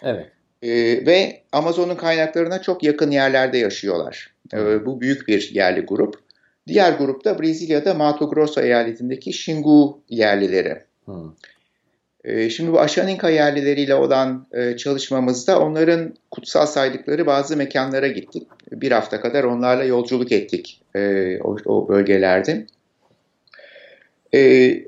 Evet. 0.02 0.26
E, 0.62 0.70
ve 1.06 1.42
Amazon'un 1.52 1.94
kaynaklarına 1.94 2.62
çok 2.62 2.82
yakın 2.82 3.10
yerlerde 3.10 3.58
yaşıyorlar. 3.58 4.34
E, 4.54 4.86
bu 4.86 5.00
büyük 5.00 5.28
bir 5.28 5.50
yerli 5.54 5.80
grup. 5.80 6.26
Diğer 6.66 6.92
grupta 6.92 7.42
Brezilya'da 7.42 7.94
Mato 7.94 8.30
Grosso 8.30 8.60
eyaletindeki 8.60 9.30
Xingu 9.30 10.00
yerlileri. 10.08 10.82
Hmm. 11.04 11.32
Şimdi 12.50 12.72
bu 12.72 12.80
Ashaninka 12.80 13.30
yerlileriyle 13.30 13.94
olan 13.94 14.46
e, 14.52 14.76
çalışmamızda 14.76 15.60
onların 15.60 16.14
kutsal 16.30 16.66
saydıkları 16.66 17.26
bazı 17.26 17.56
mekanlara 17.56 18.08
gittik. 18.08 18.48
Bir 18.72 18.92
hafta 18.92 19.20
kadar 19.20 19.44
onlarla 19.44 19.84
yolculuk 19.84 20.32
ettik 20.32 20.80
e, 20.96 21.38
o, 21.40 21.56
o 21.64 21.88
bölgelerde. 21.88 22.66
E, 24.32 24.40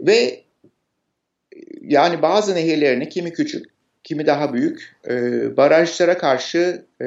ve 0.07 0.41
yani 1.81 2.23
bazı 2.23 2.55
nehirlerini 2.55 3.09
kimi 3.09 3.33
küçük, 3.33 3.67
kimi 4.05 4.27
daha 4.27 4.55
büyük 4.55 4.97
e, 5.09 5.17
barajlara 5.57 6.19
karşı, 6.19 6.85
e, 7.01 7.07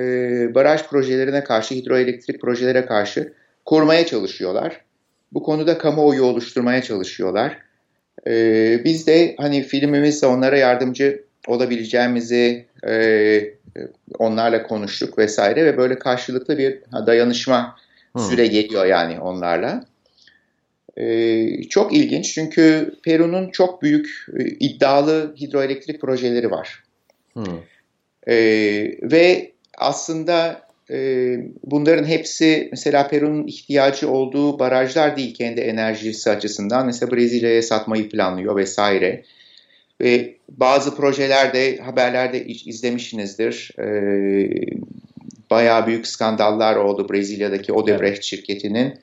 baraj 0.55 0.83
projelerine 0.83 1.43
karşı, 1.43 1.75
hidroelektrik 1.75 2.41
projelere 2.41 2.85
karşı 2.85 3.33
korumaya 3.65 4.05
çalışıyorlar. 4.05 4.81
Bu 5.31 5.43
konuda 5.43 5.77
kamuoyu 5.77 6.23
oluşturmaya 6.23 6.81
çalışıyorlar. 6.81 7.57
E, 8.27 8.33
biz 8.85 9.07
de 9.07 9.35
hani 9.37 9.63
filmimizle 9.63 10.27
onlara 10.27 10.57
yardımcı 10.57 11.23
olabileceğimizi 11.47 12.65
e, 12.87 12.93
onlarla 14.19 14.63
konuştuk 14.63 15.17
vesaire 15.17 15.65
ve 15.65 15.77
böyle 15.77 15.99
karşılıklı 15.99 16.57
bir 16.57 16.79
dayanışma 17.05 17.75
hmm. 18.13 18.21
süre 18.21 18.47
geliyor 18.47 18.85
yani 18.85 19.19
onlarla. 19.19 19.85
Ee, 20.97 21.63
çok 21.63 21.93
ilginç 21.93 22.33
çünkü 22.33 22.95
Peru'nun 23.03 23.49
çok 23.49 23.81
büyük 23.81 24.25
e, 24.39 24.43
iddialı 24.43 25.35
hidroelektrik 25.41 26.01
projeleri 26.01 26.51
var. 26.51 26.83
Hmm. 27.33 27.59
Ee, 28.27 28.97
ve 29.01 29.51
aslında 29.77 30.61
e, 30.91 31.37
bunların 31.63 32.05
hepsi 32.05 32.67
mesela 32.71 33.07
Peru'nun 33.07 33.47
ihtiyacı 33.47 34.09
olduğu 34.09 34.59
barajlar 34.59 35.17
değil 35.17 35.33
kendi 35.33 35.61
enerjisi 35.61 36.29
açısından. 36.29 36.85
Mesela 36.85 37.11
Brezilya'ya 37.11 37.61
satmayı 37.61 38.09
planlıyor 38.09 38.55
vesaire. 38.55 39.23
Ve 40.01 40.35
bazı 40.49 40.95
projelerde 40.95 41.77
haberlerde 41.77 42.45
izlemişsinizdir. 42.45 43.71
Ee, 43.79 44.49
bayağı 45.49 45.87
büyük 45.87 46.07
skandallar 46.07 46.75
oldu 46.75 47.09
Brezilya'daki 47.09 47.73
Odebrecht 47.73 48.13
evet. 48.13 48.23
şirketinin 48.23 48.99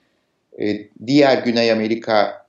e, 0.61 0.89
diğer 1.07 1.43
Güney 1.43 1.73
Amerika'daki 1.73 2.43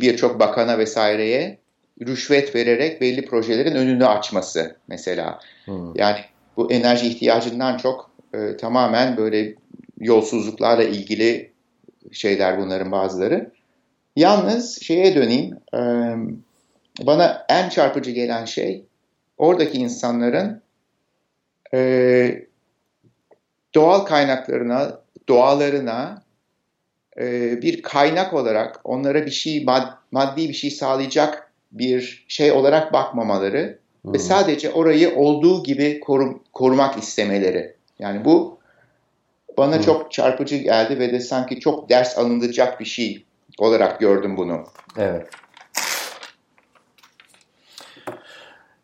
birçok 0.00 0.40
bakana 0.40 0.78
vesaireye 0.78 1.58
rüşvet 2.06 2.54
vererek 2.54 3.00
belli 3.00 3.26
projelerin 3.26 3.74
önünü 3.74 4.06
açması 4.06 4.76
mesela. 4.88 5.40
Hmm. 5.64 5.94
Yani 5.94 6.18
bu 6.56 6.72
enerji 6.72 7.08
ihtiyacından 7.08 7.76
çok 7.76 8.10
e, 8.34 8.56
tamamen 8.56 9.16
böyle 9.16 9.54
yolsuzluklarla 10.00 10.84
ilgili 10.84 11.52
şeyler 12.12 12.58
bunların 12.58 12.92
bazıları. 12.92 13.52
Yalnız 14.16 14.82
şeye 14.82 15.14
döneyim. 15.14 15.58
Bana 17.00 17.46
en 17.48 17.68
çarpıcı 17.68 18.10
gelen 18.10 18.44
şey 18.44 18.84
oradaki 19.38 19.78
insanların 19.78 20.62
doğal 23.74 24.00
kaynaklarına 24.04 25.00
doğalarına 25.28 26.22
bir 27.62 27.82
kaynak 27.82 28.32
olarak 28.34 28.80
onlara 28.84 29.26
bir 29.26 29.30
şey 29.30 29.64
mad, 29.64 29.88
maddi 30.10 30.48
bir 30.48 30.54
şey 30.54 30.70
sağlayacak 30.70 31.52
bir 31.72 32.24
şey 32.28 32.52
olarak 32.52 32.92
bakmamaları 32.92 33.78
hmm. 34.02 34.14
ve 34.14 34.18
sadece 34.18 34.70
orayı 34.70 35.16
olduğu 35.16 35.62
gibi 35.62 36.00
korum, 36.00 36.42
korumak 36.52 36.98
istemeleri. 36.98 37.74
Yani 37.98 38.24
bu 38.24 38.58
bana 39.58 39.76
hmm. 39.76 39.82
çok 39.82 40.12
çarpıcı 40.12 40.56
geldi 40.56 40.98
ve 40.98 41.12
de 41.12 41.20
sanki 41.20 41.60
çok 41.60 41.88
ders 41.88 42.18
alınacak 42.18 42.80
bir 42.80 42.84
şey 42.84 43.24
olarak 43.58 44.00
gördüm 44.00 44.36
bunu. 44.36 44.64
Evet. 44.96 45.28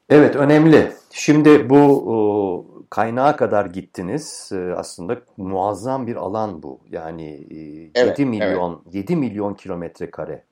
Evet 0.09 0.37
önemli. 0.37 0.93
Şimdi 1.11 1.71
bu 1.71 2.85
kaynağa 2.91 3.37
kadar 3.37 3.67
gittiniz. 3.67 4.51
Ee, 4.53 4.73
aslında 4.77 5.21
muazzam 5.37 6.07
bir 6.07 6.17
alan 6.17 6.63
bu. 6.63 6.81
Yani 6.91 7.47
evet, 7.95 8.19
7 8.19 8.31
milyon 8.31 8.83
evet. 8.85 8.95
7 8.95 9.17
milyon 9.17 9.55
kilometre 9.55 10.11
kare 10.11 10.45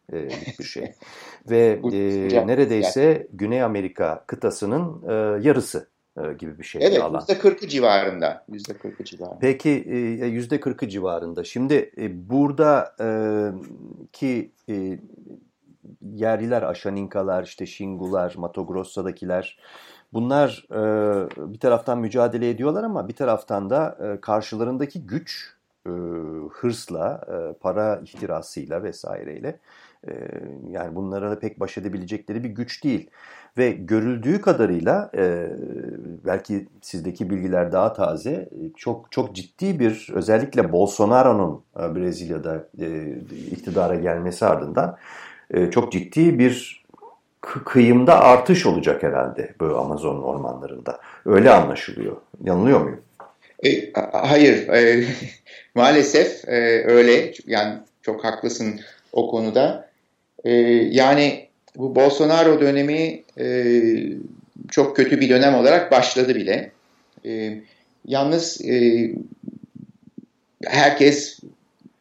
bir 0.58 0.64
şey. 0.64 0.92
Ve 1.50 1.80
e, 1.92 2.46
neredeyse 2.46 3.02
yani. 3.02 3.26
Güney 3.32 3.62
Amerika 3.62 4.24
kıtasının 4.26 5.02
e, 5.08 5.12
yarısı 5.46 5.78
e, 5.78 5.95
gibi 6.38 6.58
bir 6.58 6.64
şey 6.64 6.86
evet, 6.86 7.02
alan. 7.02 7.20
%40'ı 7.20 7.68
civarında. 7.68 8.44
%40'ı 8.50 9.04
civarında. 9.04 9.38
Peki 9.40 9.84
%40'ı 10.20 10.88
civarında. 10.88 11.44
Şimdi 11.44 11.92
burada 12.12 12.94
ki 14.12 14.52
yerliler, 16.02 16.62
Aşaninkalar, 16.62 17.44
işte 17.44 17.66
Şingular, 17.66 18.34
Mato 18.36 18.66
Grosso'dakiler 18.66 19.58
Bunlar 20.12 20.66
e, 20.70 21.52
bir 21.52 21.58
taraftan 21.58 21.98
mücadele 21.98 22.50
ediyorlar 22.50 22.84
ama 22.84 23.08
bir 23.08 23.14
taraftan 23.14 23.70
da 23.70 23.98
e, 24.00 24.20
karşılarındaki 24.20 25.06
güç, 25.06 25.55
e, 25.86 25.90
hırsla, 26.52 27.20
e, 27.28 27.52
para 27.60 28.00
ihtirasıyla 28.04 28.82
vesaireyle 28.82 29.58
E, 30.08 30.12
yani 30.70 30.96
bunlara 30.96 31.30
da 31.30 31.38
pek 31.38 31.60
baş 31.60 31.78
edebilecekleri 31.78 32.44
bir 32.44 32.48
güç 32.48 32.84
değil. 32.84 33.10
Ve 33.58 33.70
görüldüğü 33.70 34.40
kadarıyla 34.40 35.10
belki 36.26 36.68
sizdeki 36.82 37.30
bilgiler 37.30 37.72
daha 37.72 37.92
taze, 37.92 38.48
çok 38.76 39.12
çok 39.12 39.34
ciddi 39.34 39.80
bir 39.80 40.10
özellikle 40.14 40.72
Bolsonaro'nun 40.72 41.62
Brezilya'da 41.76 42.68
iktidara 43.50 43.94
gelmesi 43.94 44.46
ardından 44.46 44.96
çok 45.70 45.92
ciddi 45.92 46.38
bir 46.38 46.84
kıyımda 47.40 48.20
artış 48.20 48.66
olacak 48.66 49.02
herhalde 49.02 49.54
bu 49.60 49.64
Amazon 49.78 50.22
ormanlarında. 50.22 51.00
Öyle 51.26 51.50
anlaşılıyor. 51.50 52.16
Yanılıyor 52.42 52.80
muyum? 52.80 53.00
E, 53.64 53.92
hayır, 54.12 54.68
e, 54.68 55.04
maalesef 55.74 56.48
e, 56.48 56.84
öyle. 56.86 57.32
Yani 57.46 57.74
çok 58.02 58.24
haklısın 58.24 58.80
o 59.12 59.30
konuda. 59.30 59.90
E, 60.44 60.52
yani 60.90 61.46
bu 61.76 61.94
Bolsonaro 61.94 62.60
dönemi 62.60 63.22
e, 63.38 63.74
çok 64.70 64.96
kötü 64.96 65.20
bir 65.20 65.28
dönem 65.28 65.54
olarak 65.54 65.92
başladı 65.92 66.34
bile. 66.34 66.70
E, 67.26 67.60
yalnız 68.06 68.60
e, 68.64 69.10
herkes 70.64 71.38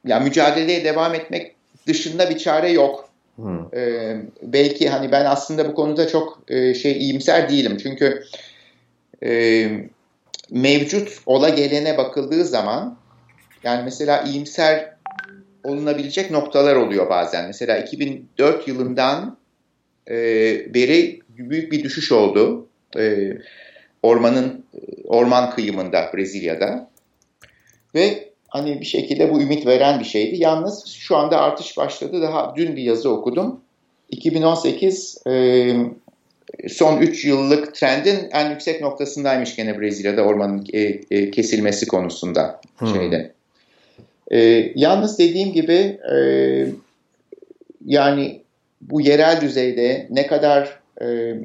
ya 0.06 0.20
mücadeleye 0.20 0.84
devam 0.84 1.16
etmek 1.16 1.56
dışında 1.88 2.30
bir 2.30 2.38
çare 2.38 2.72
yok. 2.72 3.10
Hmm. 3.36 3.76
E, 3.76 4.16
belki 4.42 4.90
hani 4.90 5.12
ben 5.12 5.26
aslında 5.26 5.70
bu 5.70 5.76
konuda 5.76 6.08
çok 6.08 6.44
e, 6.48 6.74
şey 6.74 6.92
iyimser 6.98 7.50
değilim 7.50 7.78
çünkü 7.84 8.24
e, 9.24 9.70
mevcut 10.52 11.20
ola 11.26 11.50
gelene 11.50 11.98
bakıldığı 11.98 12.46
zaman 12.46 12.98
yani 13.64 13.84
mesela 13.84 14.24
iyimser 14.24 14.96
olunabilecek 15.64 16.32
noktalar 16.32 16.76
oluyor 16.76 17.10
bazen. 17.10 17.48
Mesela 17.48 17.78
2004 17.78 18.68
yılından 18.68 19.38
e, 20.10 20.14
beri 20.74 21.20
büyük 21.30 21.72
bir 21.72 21.84
düşüş 21.84 22.12
oldu. 22.12 22.68
E, 22.98 23.32
ormanın 24.04 24.66
orman 25.08 25.52
kıyımında 25.52 26.12
Brezilya'da. 26.14 26.90
Ve 27.96 28.30
hani 28.48 28.80
bir 28.80 28.86
şekilde 28.86 29.34
bu 29.34 29.42
ümit 29.42 29.66
veren 29.66 30.00
bir 30.00 30.06
şeydi. 30.06 30.36
Yalnız 30.42 30.86
şu 30.86 31.18
anda 31.18 31.42
artış 31.42 31.78
başladı. 31.78 32.22
Daha 32.22 32.54
dün 32.56 32.76
bir 32.76 32.84
yazı 32.84 33.10
okudum. 33.10 33.62
2018 34.10 35.18
e, 35.28 35.76
son 36.70 37.02
3 37.02 37.26
yıllık 37.26 37.76
trendin 37.76 38.30
en 38.32 38.50
yüksek 38.50 38.82
noktasındaymış 38.82 39.56
gene 39.56 39.80
Brezilya'da 39.80 40.22
ormanın 40.22 40.68
e, 40.74 40.80
e, 41.12 41.32
kesilmesi 41.32 41.88
konusunda 41.88 42.62
hmm. 42.78 42.96
şeyde. 42.96 43.32
E, 44.32 44.72
yalnız 44.76 45.20
dediğim 45.20 45.54
gibi 45.54 46.00
e, 46.16 46.18
yani 47.86 48.42
bu 48.82 49.02
yerel 49.02 49.42
düzeyde 49.42 50.08
ne 50.10 50.28
kadar 50.28 50.80
e, 51.02 51.36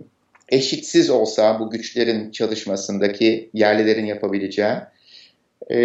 eşitsiz 0.49 1.11
olsa 1.11 1.61
bu 1.61 1.71
güçlerin 1.71 2.31
çalışmasındaki 2.31 3.50
yerlilerin 3.55 4.07
yapabileceği 4.07 4.75
e, 5.71 5.79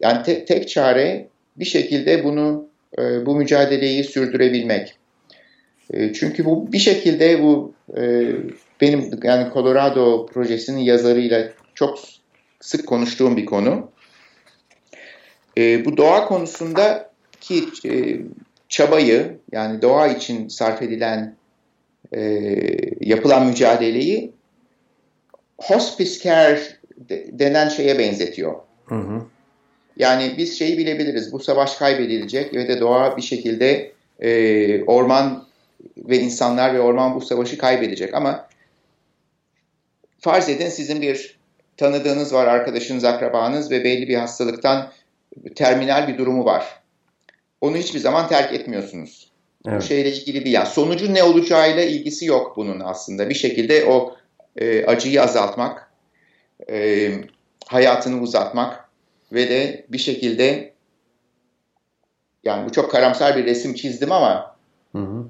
yani 0.00 0.22
te, 0.24 0.44
tek 0.44 0.68
çare 0.68 1.26
bir 1.56 1.64
şekilde 1.64 2.24
bunu 2.24 2.68
e, 2.98 3.26
bu 3.26 3.36
mücadeleyi 3.36 4.04
sürdürebilmek. 4.04 4.94
E, 5.92 6.12
çünkü 6.12 6.44
bu 6.44 6.72
bir 6.72 6.78
şekilde 6.78 7.42
bu 7.42 7.72
e, 7.96 8.32
benim 8.80 9.10
yani 9.22 9.52
Colorado 9.52 10.26
projesinin 10.26 10.80
yazarıyla 10.80 11.48
çok 11.74 11.98
sık 12.60 12.86
konuştuğum 12.86 13.36
bir 13.36 13.46
konu. 13.46 13.90
E, 15.58 15.84
bu 15.84 15.96
doğa 15.96 16.24
konusunda 16.24 17.10
ki 17.40 17.64
e, 17.84 18.20
çabayı 18.68 19.38
yani 19.52 19.82
doğa 19.82 20.08
için 20.08 20.48
sarf 20.48 20.82
edilen 20.82 21.36
e, 22.12 22.20
yapılan 23.00 23.46
mücadeleyi 23.46 24.32
hospice 25.58 26.20
care 26.22 26.62
denen 27.32 27.68
şeye 27.68 27.98
benzetiyor. 27.98 28.54
Hı 28.84 28.94
hı. 28.94 29.22
Yani 29.96 30.34
biz 30.38 30.58
şeyi 30.58 30.78
bilebiliriz. 30.78 31.32
Bu 31.32 31.40
savaş 31.40 31.76
kaybedilecek 31.76 32.54
ve 32.54 32.68
de 32.68 32.80
doğa 32.80 33.16
bir 33.16 33.22
şekilde 33.22 33.92
e, 34.20 34.84
orman 34.84 35.47
ve 35.96 36.18
insanlar 36.18 36.74
ve 36.74 36.80
orman 36.80 37.14
bu 37.14 37.20
savaşı 37.20 37.58
kaybedecek. 37.58 38.14
Ama 38.14 38.48
farz 40.20 40.48
edin 40.48 40.68
sizin 40.68 41.02
bir 41.02 41.38
tanıdığınız 41.76 42.32
var, 42.32 42.46
arkadaşınız, 42.46 43.04
akrabanız 43.04 43.70
ve 43.70 43.84
belli 43.84 44.08
bir 44.08 44.16
hastalıktan 44.16 44.92
terminal 45.54 46.08
bir 46.08 46.18
durumu 46.18 46.44
var. 46.44 46.80
Onu 47.60 47.76
hiçbir 47.76 47.98
zaman 47.98 48.28
terk 48.28 48.52
etmiyorsunuz. 48.52 49.30
Evet. 49.66 49.82
Bu 49.82 49.84
şeyle 49.84 50.12
ilgili 50.12 50.44
değil. 50.44 50.54
Yani 50.54 50.68
sonucu 50.68 51.14
ne 51.14 51.22
olacağıyla 51.22 51.82
ilgisi 51.82 52.26
yok 52.26 52.56
bunun 52.56 52.80
aslında. 52.80 53.28
Bir 53.28 53.34
şekilde 53.34 53.84
o 53.84 54.16
e, 54.56 54.86
acıyı 54.86 55.22
azaltmak, 55.22 55.90
e, 56.70 57.10
hayatını 57.66 58.20
uzatmak 58.20 58.88
ve 59.32 59.48
de 59.48 59.86
bir 59.88 59.98
şekilde 59.98 60.72
yani 62.44 62.68
bu 62.68 62.72
çok 62.72 62.90
karamsar 62.90 63.36
bir 63.36 63.44
resim 63.44 63.74
çizdim 63.74 64.12
ama 64.12 64.56
hı 64.92 64.98
hı. 64.98 65.26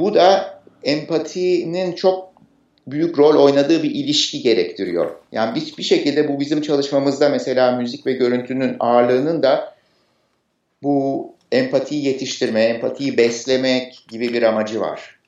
Bu 0.00 0.14
da 0.14 0.60
empatinin 0.82 1.92
çok 1.92 2.30
büyük 2.86 3.18
rol 3.18 3.44
oynadığı 3.44 3.82
bir 3.82 3.90
ilişki 3.90 4.42
gerektiriyor. 4.42 5.10
Yani 5.32 5.54
bir, 5.54 5.76
bir 5.78 5.82
şekilde 5.82 6.28
bu 6.28 6.40
bizim 6.40 6.62
çalışmamızda 6.62 7.28
mesela 7.28 7.76
müzik 7.76 8.06
ve 8.06 8.12
görüntünün 8.12 8.76
ağırlığının 8.80 9.42
da 9.42 9.74
bu 10.82 11.26
empatiyi 11.52 12.04
yetiştirme, 12.04 12.60
empatiyi 12.60 13.16
beslemek 13.16 14.04
gibi 14.08 14.32
bir 14.32 14.42
amacı 14.42 14.80
var. 14.80 15.20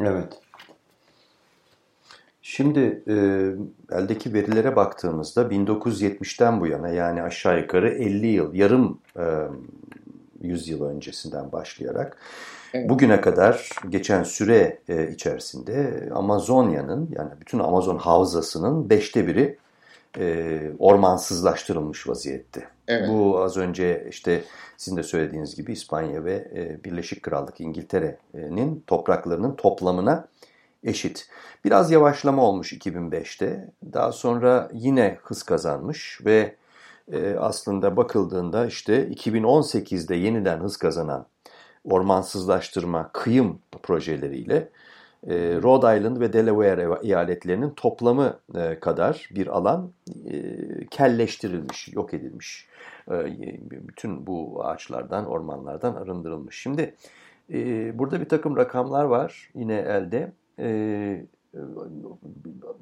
Evet. 0.00 0.32
Şimdi 2.42 3.02
e, 3.08 3.14
eldeki 3.96 4.34
verilere 4.34 4.76
baktığımızda 4.76 5.42
1970'ten 5.42 6.60
bu 6.60 6.66
yana 6.66 6.88
yani 6.88 7.22
aşağı 7.22 7.60
yukarı 7.60 7.88
50 7.88 8.26
yıl, 8.26 8.54
yarım 8.54 8.98
e, 9.18 9.24
yüzyıl 10.42 10.84
öncesinden 10.84 11.52
başlayarak. 11.52 12.18
Bugüne 12.84 13.20
kadar 13.20 13.70
geçen 13.88 14.22
süre 14.22 14.78
e, 14.88 15.10
içerisinde 15.10 16.08
Amazonya'nın 16.14 17.08
yani 17.18 17.30
bütün 17.40 17.58
Amazon 17.58 17.98
havzasının 17.98 18.90
beşte 18.90 19.26
biri 19.26 19.58
e, 20.18 20.60
ormansızlaştırılmış 20.78 22.08
vaziyette. 22.08 22.68
Evet. 22.88 23.08
Bu 23.08 23.40
az 23.40 23.56
önce 23.56 24.06
işte 24.10 24.44
sizin 24.76 24.96
de 24.96 25.02
söylediğiniz 25.02 25.56
gibi 25.56 25.72
İspanya 25.72 26.24
ve 26.24 26.48
e, 26.54 26.84
Birleşik 26.84 27.22
Krallık 27.22 27.60
İngiltere'nin 27.60 28.84
topraklarının 28.86 29.54
toplamına 29.54 30.28
eşit. 30.84 31.28
Biraz 31.64 31.90
yavaşlama 31.90 32.42
olmuş 32.42 32.72
2005'te. 32.72 33.68
Daha 33.92 34.12
sonra 34.12 34.70
yine 34.72 35.18
hız 35.22 35.42
kazanmış 35.42 36.20
ve 36.24 36.54
e, 37.12 37.34
aslında 37.34 37.96
bakıldığında 37.96 38.66
işte 38.66 39.08
2018'de 39.08 40.14
yeniden 40.14 40.60
hız 40.60 40.76
kazanan 40.76 41.26
ormansızlaştırma 41.90 43.10
kıyım 43.12 43.58
projeleriyle 43.82 44.68
e, 45.26 45.34
Rhode 45.62 45.98
Island 45.98 46.20
ve 46.20 46.32
Delaware 46.32 46.98
eyaletlerinin 47.02 47.70
toplamı 47.70 48.38
e, 48.54 48.80
kadar 48.80 49.28
bir 49.34 49.46
alan 49.46 49.90
e, 50.30 50.56
kelleştirilmiş, 50.90 51.88
yok 51.92 52.14
edilmiş. 52.14 52.68
Bütün 53.70 54.26
bu 54.26 54.64
ağaçlardan, 54.64 55.26
ormanlardan 55.26 55.94
arındırılmış. 55.94 56.60
Şimdi 56.60 56.94
burada 57.98 58.20
bir 58.20 58.28
takım 58.28 58.56
rakamlar 58.56 59.04
var 59.04 59.50
yine 59.54 59.74
elde. 59.74 60.32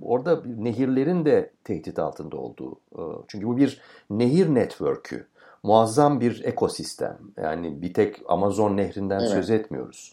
Orada 0.03 0.43
nehirlerin 0.59 1.25
de 1.25 1.51
tehdit 1.65 1.99
altında 1.99 2.37
olduğu. 2.37 2.81
Çünkü 3.29 3.47
bu 3.47 3.57
bir 3.57 3.81
nehir 4.11 4.55
network'ü 4.55 5.27
muazzam 5.65 6.21
bir 6.21 6.45
ekosistem. 6.45 7.19
Yani 7.43 7.83
bir 7.83 7.95
tek 7.95 8.17
Amazon 8.29 8.77
nehrinden 8.77 9.21
evet. 9.21 9.31
söz 9.31 9.51
etmiyoruz. 9.51 10.13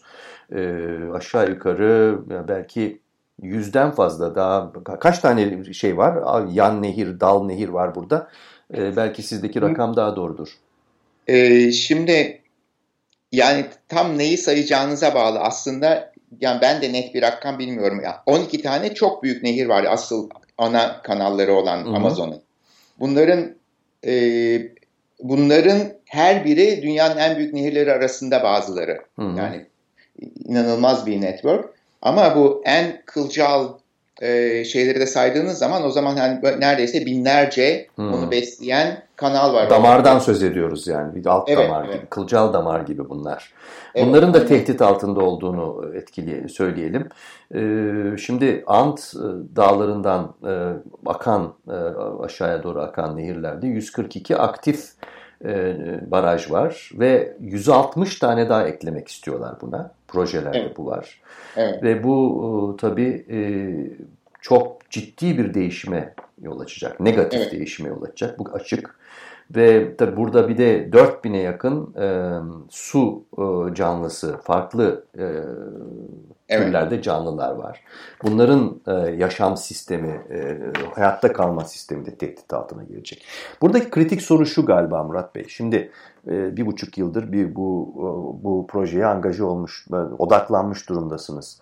E, 0.54 0.88
aşağı 1.14 1.50
yukarı 1.50 2.18
belki 2.48 3.00
yüzden 3.42 3.90
fazla 3.90 4.34
daha 4.34 4.72
kaç 5.00 5.18
tane 5.18 5.64
şey 5.72 5.96
var? 5.96 6.44
Yan 6.52 6.82
nehir, 6.82 7.20
dal 7.20 7.44
nehir 7.44 7.68
var 7.68 7.94
burada. 7.94 8.28
E, 8.74 8.96
belki 8.96 9.22
sizdeki 9.22 9.62
rakam 9.62 9.96
daha 9.96 10.16
doğrudur. 10.16 10.48
E, 11.26 11.72
şimdi 11.72 12.42
yani 13.32 13.66
tam 13.88 14.18
neyi 14.18 14.38
sayacağınıza 14.38 15.14
bağlı. 15.14 15.38
Aslında 15.38 16.12
yani 16.40 16.60
ben 16.62 16.82
de 16.82 16.92
net 16.92 17.14
bir 17.14 17.22
rakam 17.22 17.58
bilmiyorum. 17.58 18.00
Yani 18.04 18.16
12 18.26 18.62
tane 18.62 18.94
çok 18.94 19.22
büyük 19.22 19.42
nehir 19.42 19.66
var 19.66 19.84
asıl 19.88 20.30
ana 20.58 21.02
kanalları 21.02 21.54
olan 21.54 21.84
Amazon'un. 21.84 22.42
Bunların 23.00 23.54
e, 24.06 24.12
bunların 25.22 25.92
her 26.04 26.44
biri 26.44 26.82
dünyanın 26.82 27.16
en 27.16 27.36
büyük 27.36 27.54
nehirleri 27.54 27.92
arasında 27.92 28.42
bazıları. 28.42 28.98
Hı-hı. 29.18 29.38
Yani 29.38 29.66
inanılmaz 30.44 31.06
bir 31.06 31.20
network. 31.20 31.64
Ama 32.02 32.36
bu 32.36 32.62
en 32.64 33.02
kılcal 33.06 33.68
e, 34.22 34.64
şeyleri 34.64 35.00
de 35.00 35.06
saydığınız 35.06 35.58
zaman 35.58 35.84
o 35.84 35.90
zaman 35.90 36.16
yani 36.16 36.40
neredeyse 36.60 37.06
binlerce 37.06 37.86
hmm. 37.96 38.14
onu 38.14 38.30
besleyen 38.30 39.02
kanal 39.16 39.54
var. 39.54 39.70
Damardan 39.70 40.12
orada. 40.12 40.24
söz 40.24 40.42
ediyoruz 40.42 40.86
yani. 40.86 41.14
Bir 41.14 41.26
alt 41.26 41.48
evet, 41.48 41.68
damar 41.68 41.84
evet. 41.84 41.94
gibi, 41.94 42.06
kılcal 42.06 42.52
damar 42.52 42.80
gibi 42.80 43.08
bunlar. 43.08 43.52
Bunların 43.96 44.30
evet, 44.30 44.42
da 44.42 44.46
tehdit 44.46 44.82
altında 44.82 45.20
olduğunu 45.20 45.92
etkili 45.94 46.48
söyleyelim. 46.48 47.08
Ee, 47.54 48.16
şimdi 48.18 48.64
Ant 48.66 49.14
e, 49.14 49.56
dağlarından 49.56 50.34
e, 50.46 50.52
akan 51.06 51.54
e, 51.68 51.74
aşağıya 52.24 52.62
doğru 52.62 52.80
akan 52.80 53.16
nehirlerde 53.16 53.66
142 53.66 54.36
aktif 54.36 54.90
baraj 56.06 56.50
var 56.50 56.90
ve 56.94 57.36
160 57.40 58.18
tane 58.18 58.48
daha 58.48 58.68
eklemek 58.68 59.08
istiyorlar 59.08 59.54
buna. 59.60 59.90
Projelerde 60.12 60.58
evet. 60.58 60.76
bu 60.76 60.86
var. 60.86 61.20
Evet. 61.56 61.82
Ve 61.82 62.04
bu 62.04 62.76
tabii 62.80 63.26
çok 64.40 64.90
ciddi 64.90 65.38
bir 65.38 65.54
değişime 65.54 66.14
yol 66.42 66.60
açacak. 66.60 67.00
Negatif 67.00 67.40
evet. 67.40 67.52
değişime 67.52 67.88
yol 67.88 68.02
açacak. 68.02 68.38
Bu 68.38 68.48
açık. 68.52 68.94
Ve 69.56 69.96
tabi 69.96 70.16
burada 70.16 70.48
bir 70.48 70.58
de 70.58 70.88
4000'e 70.88 71.40
yakın 71.40 71.94
e, 71.94 72.06
su 72.70 73.24
e, 73.38 73.74
canlısı, 73.74 74.36
farklı 74.36 75.04
e, 75.18 75.24
evet. 76.48 76.66
türlerde 76.66 77.02
canlılar 77.02 77.54
var. 77.54 77.84
Bunların 78.22 78.80
e, 78.86 78.92
yaşam 78.92 79.56
sistemi, 79.56 80.20
e, 80.30 80.58
hayatta 80.94 81.32
kalma 81.32 81.64
sistemi 81.64 82.06
de 82.06 82.14
tehdit 82.14 82.52
altına 82.52 82.82
gelecek. 82.82 83.24
Buradaki 83.62 83.90
kritik 83.90 84.22
soru 84.22 84.46
şu 84.46 84.66
galiba 84.66 85.02
Murat 85.02 85.34
Bey. 85.34 85.44
Şimdi 85.48 85.76
e, 85.76 85.90
bir 86.26 86.66
buçuk 86.66 86.98
yıldır 86.98 87.32
bir 87.32 87.54
bu 87.54 87.94
bu 88.42 88.66
projeye 88.66 89.06
angaje 89.06 89.44
olmuş, 89.44 89.86
e, 89.92 89.96
odaklanmış 89.96 90.88
durumdasınız. 90.88 91.60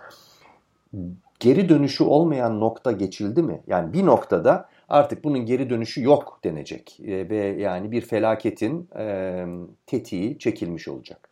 Geri 1.41 1.69
dönüşü 1.69 2.05
olmayan 2.05 2.61
nokta 2.61 2.93
geçildi 2.93 3.43
mi? 3.43 3.61
Yani 3.67 3.93
bir 3.93 4.07
noktada 4.07 4.69
artık 4.89 5.25
bunun 5.25 5.47
geri 5.47 5.71
dönüşü 5.71 6.03
yok 6.03 6.41
denecek 6.45 7.01
e, 7.01 7.29
ve 7.29 7.37
yani 7.37 7.91
bir 7.91 8.01
felaketin 8.01 8.89
e, 8.99 9.45
tetiği 9.87 10.39
çekilmiş 10.39 10.89
olacak. 10.89 11.29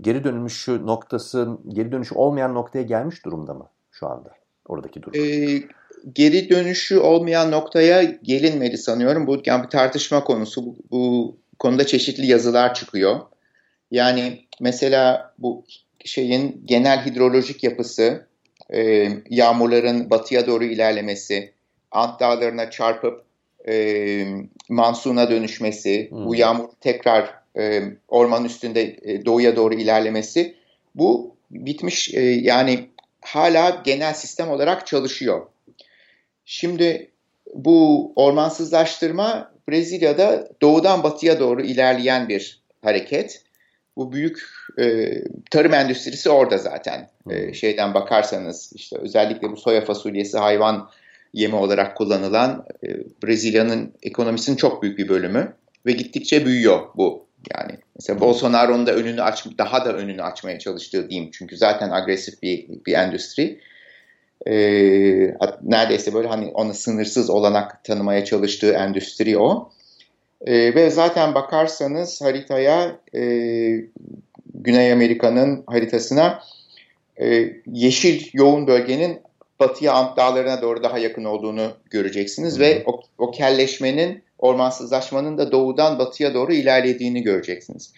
Geri 0.00 0.24
dönüşü 0.24 0.86
noktası, 0.86 1.48
geri 1.68 1.92
dönüşü 1.92 2.14
olmayan 2.14 2.54
noktaya 2.54 2.82
gelmiş 2.82 3.24
durumda 3.24 3.54
mı 3.54 3.66
şu 3.90 4.06
anda 4.06 4.30
oradaki 4.68 5.02
durum? 5.02 5.20
Ee, 5.20 5.62
geri 6.14 6.50
dönüşü 6.50 6.98
olmayan 6.98 7.50
noktaya 7.50 8.02
gelinmedi 8.02 8.78
sanıyorum. 8.78 9.26
Bu 9.26 9.42
yani 9.44 9.64
bir 9.64 9.68
tartışma 9.68 10.24
konusu. 10.24 10.66
Bu, 10.66 10.76
bu 10.90 11.36
konuda 11.60 11.86
çeşitli 11.86 12.26
yazılar 12.26 12.74
çıkıyor. 12.74 13.20
Yani 13.90 14.44
mesela 14.60 15.34
bu 15.38 15.64
şeyin 16.04 16.62
genel 16.64 17.06
hidrolojik 17.06 17.64
yapısı, 17.64 18.26
e, 18.74 19.08
yağmurların 19.30 20.10
batıya 20.10 20.46
doğru 20.46 20.64
ilerlemesi, 20.64 21.52
Ant 21.90 22.20
Dağları'na 22.20 22.70
çarpıp 22.70 23.24
e, 23.68 24.26
mansuna 24.68 25.30
dönüşmesi, 25.30 26.10
hmm. 26.10 26.26
bu 26.26 26.34
yağmur 26.34 26.68
tekrar 26.80 27.34
e, 27.58 27.82
orman 28.08 28.44
üstünde 28.44 28.96
e, 29.02 29.24
doğuya 29.24 29.56
doğru 29.56 29.74
ilerlemesi 29.74 30.54
bu 30.94 31.36
bitmiş 31.50 32.14
e, 32.14 32.20
yani 32.20 32.88
hala 33.20 33.82
genel 33.84 34.14
sistem 34.14 34.50
olarak 34.50 34.86
çalışıyor. 34.86 35.46
Şimdi 36.44 37.10
bu 37.54 38.12
ormansızlaştırma 38.16 39.49
Brezilya'da 39.68 40.48
doğudan 40.62 41.02
batıya 41.02 41.40
doğru 41.40 41.62
ilerleyen 41.62 42.28
bir 42.28 42.62
hareket. 42.84 43.42
Bu 43.96 44.12
büyük 44.12 44.42
e, 44.78 45.10
tarım 45.50 45.74
endüstrisi 45.74 46.30
orada 46.30 46.58
zaten. 46.58 47.10
E, 47.30 47.54
şeyden 47.54 47.94
bakarsanız 47.94 48.72
işte 48.74 48.96
özellikle 48.98 49.50
bu 49.50 49.56
soya 49.56 49.84
fasulyesi 49.84 50.38
hayvan 50.38 50.90
yemi 51.32 51.54
olarak 51.54 51.96
kullanılan 51.96 52.66
e, 52.84 52.88
Brezilya'nın 53.24 53.92
ekonomisinin 54.02 54.56
çok 54.56 54.82
büyük 54.82 54.98
bir 54.98 55.08
bölümü 55.08 55.54
ve 55.86 55.92
gittikçe 55.92 56.46
büyüyor 56.46 56.80
bu. 56.96 57.26
Yani 57.56 57.78
mesela 57.96 58.20
Bolsonaro'nun 58.20 58.86
da 58.86 58.94
önünü 58.94 59.22
aç, 59.22 59.46
daha 59.58 59.84
da 59.84 59.92
önünü 59.92 60.22
açmaya 60.22 60.58
çalıştığı 60.58 61.10
diyeyim. 61.10 61.30
Çünkü 61.32 61.56
zaten 61.56 61.90
agresif 61.90 62.42
bir, 62.42 62.68
bir 62.86 62.92
endüstri. 62.92 63.60
Ee, 64.46 65.34
neredeyse 65.62 66.14
böyle 66.14 66.28
hani 66.28 66.50
ona 66.54 66.74
sınırsız 66.74 67.30
olanak 67.30 67.84
tanımaya 67.84 68.24
çalıştığı 68.24 68.72
endüstri 68.72 69.38
o. 69.38 69.70
Ee, 70.46 70.74
ve 70.74 70.90
zaten 70.90 71.34
bakarsanız 71.34 72.22
haritaya 72.22 72.96
e, 73.14 73.20
Güney 74.54 74.92
Amerika'nın 74.92 75.64
haritasına 75.66 76.42
e, 77.20 77.52
yeşil 77.72 78.28
yoğun 78.32 78.66
bölgenin 78.66 79.20
batıya 79.60 79.92
Ant 79.92 80.16
Dağları'na 80.16 80.62
doğru 80.62 80.82
daha 80.82 80.98
yakın 80.98 81.24
olduğunu 81.24 81.72
göreceksiniz 81.90 82.56
Hı. 82.56 82.60
ve 82.60 82.82
o, 82.86 83.00
o 83.18 83.30
kelleşmenin, 83.30 84.22
ormansızlaşmanın 84.38 85.38
da 85.38 85.52
doğudan 85.52 85.98
batıya 85.98 86.34
doğru 86.34 86.52
ilerlediğini 86.52 87.22
göreceksiniz. 87.22 87.92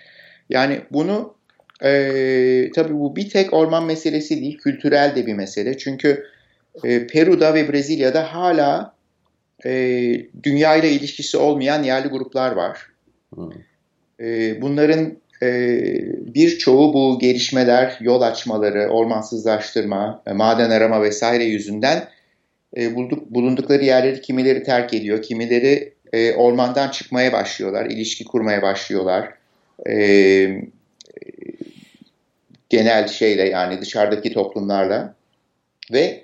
Yani 0.51 0.81
bunu 0.91 1.35
e, 1.85 1.91
tabii 2.75 2.95
bu 2.95 3.17
bir 3.17 3.31
tek 3.31 3.53
orman 3.53 3.85
meselesi 3.85 4.41
değil, 4.41 4.59
kültürel 4.59 5.17
de 5.17 5.27
bir 5.27 5.35
mesele. 5.35 5.79
Çünkü 5.79 6.27
e, 6.85 7.07
Peru'da 7.07 7.55
ve 7.55 7.73
Brezilya'da 7.73 8.35
hala 8.35 8.95
e, 9.65 9.73
dünya 10.43 10.77
ile 10.77 10.91
ilişkisi 10.91 11.37
olmayan 11.37 11.83
yerli 11.83 12.09
gruplar 12.09 12.53
var. 12.53 12.87
E, 14.21 14.63
bunların 14.63 15.23
ee, 15.43 15.99
birçoğu 16.35 16.95
bu 16.95 17.19
gelişmeler, 17.19 17.97
yol 18.01 18.21
açmaları, 18.21 18.89
ormansızlaştırma, 18.89 20.23
e, 20.27 20.33
maden 20.33 20.71
arama 20.71 21.03
vesaire 21.03 21.45
yüzünden 21.45 22.09
e, 22.77 22.97
bulundukları 23.31 23.85
yerleri 23.85 24.21
kimileri 24.21 24.63
terk 24.63 24.95
ediyor, 24.95 25.23
kimileri 25.23 25.93
e, 26.13 26.33
ormandan 26.33 26.89
çıkmaya 26.89 27.33
başlıyorlar, 27.33 27.87
ilişki 27.87 28.25
kurmaya 28.25 28.63
başlıyorlar. 28.63 29.35
genel 32.69 33.09
şeyle 33.09 33.49
yani 33.49 33.81
dışarıdaki 33.81 34.33
toplumlarla 34.33 35.15
ve 35.93 36.22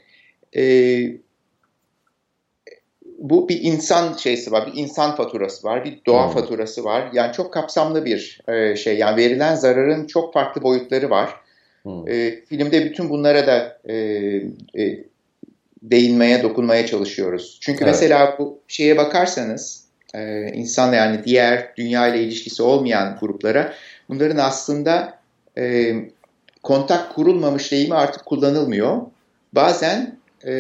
bu 3.19 3.49
bir 3.49 3.61
insan 3.63 4.13
şeysi 4.13 4.53
var, 4.53 4.67
bir 4.67 4.81
insan 4.81 5.17
faturası 5.17 5.67
var, 5.67 5.85
bir 5.85 5.99
doğa 6.07 6.27
hmm. 6.27 6.33
faturası 6.33 6.85
var. 6.85 7.11
Yani 7.13 7.33
çok 7.33 7.53
kapsamlı 7.53 8.05
bir 8.05 8.41
e, 8.49 8.77
şey. 8.77 8.99
Yani 8.99 9.17
verilen 9.17 9.55
zararın 9.55 10.07
çok 10.07 10.35
farklı 10.35 10.63
boyutları 10.63 11.11
var. 11.11 11.35
Hmm. 11.83 12.09
E, 12.09 12.45
filmde 12.45 12.85
bütün 12.85 13.11
bunlara 13.11 13.47
da 13.47 13.79
e, 13.89 13.95
e, 14.79 15.05
değinmeye, 15.83 16.43
dokunmaya 16.43 16.87
çalışıyoruz. 16.87 17.59
Çünkü 17.63 17.85
evet. 17.85 17.93
mesela 17.93 18.37
bu 18.39 18.59
şeye 18.69 18.97
bakarsanız, 18.97 19.85
e, 20.15 20.53
insanla 20.55 20.97
yani 20.97 21.25
diğer 21.25 21.73
dünya 21.77 22.09
ile 22.09 22.23
ilişkisi 22.23 22.63
olmayan 22.63 23.19
gruplara, 23.21 23.75
bunların 24.09 24.37
aslında 24.37 25.19
e, 25.59 25.95
kontak 26.63 27.15
kurulmamış 27.15 27.73
deyimi 27.73 27.95
artık 27.95 28.27
kullanılmıyor. 28.27 29.01
Bazen 29.53 30.19
e, 30.47 30.53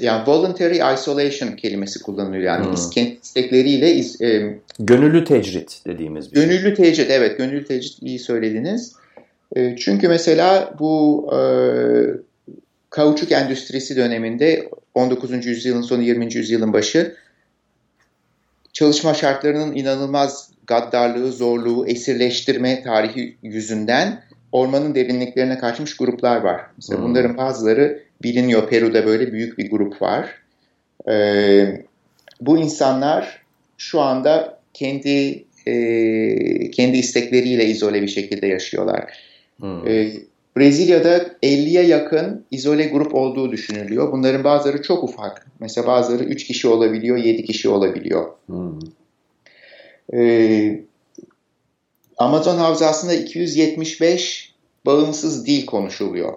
yani 0.00 0.26
voluntary 0.26 0.94
isolation 0.94 1.56
kelimesi 1.56 2.02
kullanılıyor. 2.02 2.42
Yani 2.42 2.66
hmm. 2.66 2.90
kendi 2.90 3.18
istekleriyle 3.22 3.94
iz, 3.94 4.22
e, 4.22 4.58
gönüllü 4.78 5.24
tecrit 5.24 5.80
dediğimiz 5.86 6.32
bir 6.32 6.36
şey. 6.36 6.46
Gönüllü 6.46 6.74
tecrit 6.74 7.10
evet 7.10 7.38
gönüllü 7.38 7.64
tecrit 7.64 8.02
iyi 8.02 8.18
söylediniz. 8.18 8.92
E, 9.56 9.76
çünkü 9.76 10.08
mesela 10.08 10.74
bu 10.78 11.30
e, 11.34 11.40
kauçuk 12.90 13.32
endüstrisi 13.32 13.96
döneminde 13.96 14.68
19. 14.94 15.46
yüzyılın 15.46 15.82
sonu 15.82 16.02
20. 16.02 16.34
yüzyılın 16.34 16.72
başı 16.72 17.14
çalışma 18.72 19.14
şartlarının 19.14 19.76
inanılmaz 19.76 20.50
gaddarlığı, 20.66 21.32
zorluğu, 21.32 21.86
esirleştirme 21.86 22.82
tarihi 22.82 23.36
yüzünden 23.42 24.22
ormanın 24.52 24.94
derinliklerine 24.94 25.58
kaçmış 25.58 25.96
gruplar 25.96 26.40
var. 26.40 26.60
Mesela 26.76 27.00
hmm. 27.00 27.08
bunların 27.08 27.36
bazıları 27.36 28.02
biliniyor. 28.24 28.68
Peru'da 28.68 29.06
böyle 29.06 29.32
büyük 29.32 29.58
bir 29.58 29.70
grup 29.70 30.02
var. 30.02 30.30
Ee, 31.10 31.84
bu 32.40 32.58
insanlar 32.58 33.42
şu 33.78 34.00
anda 34.00 34.60
kendi 34.74 35.44
e, 35.66 36.70
kendi 36.70 36.96
istekleriyle 36.96 37.64
izole 37.66 38.02
bir 38.02 38.08
şekilde 38.08 38.46
yaşıyorlar. 38.46 39.12
Hmm. 39.60 39.88
Ee, 39.88 40.12
Brezilya'da 40.56 41.18
50'ye 41.42 41.82
yakın 41.82 42.44
izole 42.50 42.86
grup 42.86 43.14
olduğu 43.14 43.52
düşünülüyor. 43.52 44.12
Bunların 44.12 44.44
bazıları 44.44 44.82
çok 44.82 45.04
ufak. 45.04 45.46
Mesela 45.60 45.86
bazıları 45.86 46.24
3 46.24 46.44
kişi 46.44 46.68
olabiliyor, 46.68 47.16
7 47.16 47.44
kişi 47.44 47.68
olabiliyor. 47.68 48.32
Hmm. 48.46 48.78
Ee, 50.14 50.80
Amazon 52.18 52.56
havzasında 52.56 53.14
275 53.14 54.54
bağımsız 54.86 55.46
dil 55.46 55.66
konuşuluyor. 55.66 56.32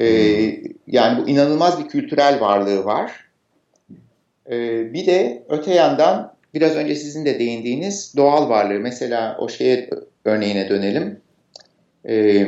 Ee, 0.00 0.60
yani 0.86 1.22
bu 1.22 1.28
inanılmaz 1.28 1.84
bir 1.84 1.88
kültürel 1.88 2.40
varlığı 2.40 2.84
var. 2.84 3.12
Ee, 4.50 4.92
bir 4.92 5.06
de 5.06 5.42
öte 5.48 5.74
yandan 5.74 6.34
biraz 6.54 6.76
önce 6.76 6.94
sizin 6.94 7.24
de 7.24 7.38
değindiğiniz 7.38 8.16
doğal 8.16 8.48
varlığı. 8.48 8.80
Mesela 8.80 9.36
o 9.38 9.48
şeye 9.48 9.90
örneğine 10.24 10.68
dönelim. 10.68 11.20
Ee, 12.08 12.46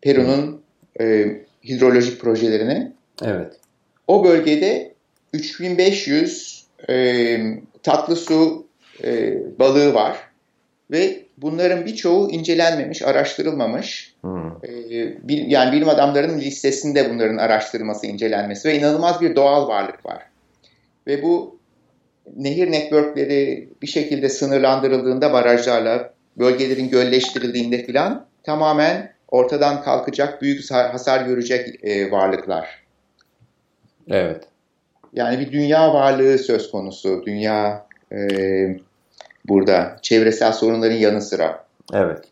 Peru'nun 0.00 0.62
e, 1.00 1.26
hidrolojik 1.64 2.20
projelerini. 2.20 2.92
Evet. 3.24 3.52
O 4.06 4.24
bölgede 4.24 4.94
3500 5.32 6.64
e, 6.88 7.38
tatlı 7.82 8.16
su 8.16 8.66
e, 9.04 9.36
balığı 9.58 9.94
var 9.94 10.16
ve 10.90 11.27
bunların 11.42 11.86
birçoğu 11.86 12.30
incelenmemiş, 12.30 13.02
araştırılmamış. 13.02 14.14
Hmm. 14.20 14.46
E, 14.48 15.28
bil, 15.28 15.50
yani 15.50 15.72
bilim 15.72 15.88
adamlarının 15.88 16.40
listesinde 16.40 17.10
bunların 17.10 17.36
araştırılması, 17.36 18.06
incelenmesi 18.06 18.68
ve 18.68 18.78
inanılmaz 18.78 19.20
bir 19.20 19.36
doğal 19.36 19.68
varlık 19.68 20.06
var. 20.06 20.22
Ve 21.06 21.22
bu 21.22 21.58
nehir 22.36 22.72
networkleri 22.72 23.68
bir 23.82 23.86
şekilde 23.86 24.28
sınırlandırıldığında 24.28 25.32
barajlarla, 25.32 26.12
bölgelerin 26.38 26.90
gölleştirildiğinde 26.90 27.84
filan 27.84 28.26
tamamen 28.42 29.12
ortadan 29.28 29.82
kalkacak, 29.82 30.42
büyük 30.42 30.70
hasar 30.70 31.26
görecek 31.26 31.84
e, 31.84 32.10
varlıklar. 32.10 32.82
Evet. 34.10 34.44
Yani 35.12 35.40
bir 35.40 35.52
dünya 35.52 35.94
varlığı 35.94 36.38
söz 36.38 36.70
konusu. 36.70 37.22
Dünya 37.26 37.86
e, 38.12 38.18
burada 39.48 39.96
çevresel 40.02 40.52
sorunların 40.52 40.96
yanı 40.96 41.22
sıra. 41.22 41.64
Evet. 41.92 42.24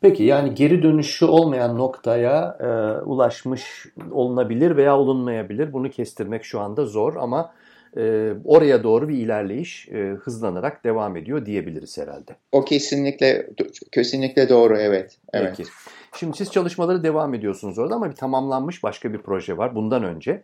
Peki 0.00 0.22
yani 0.22 0.54
geri 0.54 0.82
dönüşü 0.82 1.24
olmayan 1.24 1.78
noktaya 1.78 2.58
e, 2.60 2.66
ulaşmış 3.04 3.86
olunabilir 4.10 4.76
veya 4.76 4.98
olunmayabilir. 4.98 5.72
Bunu 5.72 5.90
kestirmek 5.90 6.44
şu 6.44 6.60
anda 6.60 6.84
zor 6.84 7.16
ama 7.16 7.52
e, 7.96 8.32
oraya 8.44 8.82
doğru 8.82 9.08
bir 9.08 9.18
ilerleyiş 9.18 9.88
e, 9.88 10.16
hızlanarak 10.20 10.84
devam 10.84 11.16
ediyor 11.16 11.46
diyebiliriz 11.46 11.98
herhalde. 11.98 12.36
O 12.52 12.64
kesinlikle 12.64 13.50
kesinlikle 13.92 14.48
doğru 14.48 14.78
evet. 14.78 15.18
evet. 15.32 15.54
Peki. 15.56 15.70
Şimdi 16.16 16.36
siz 16.36 16.52
çalışmaları 16.52 17.04
devam 17.04 17.34
ediyorsunuz 17.34 17.78
orada 17.78 17.94
ama 17.94 18.10
bir 18.10 18.16
tamamlanmış 18.16 18.82
başka 18.82 19.12
bir 19.12 19.18
proje 19.18 19.58
var 19.58 19.74
bundan 19.74 20.04
önce. 20.04 20.42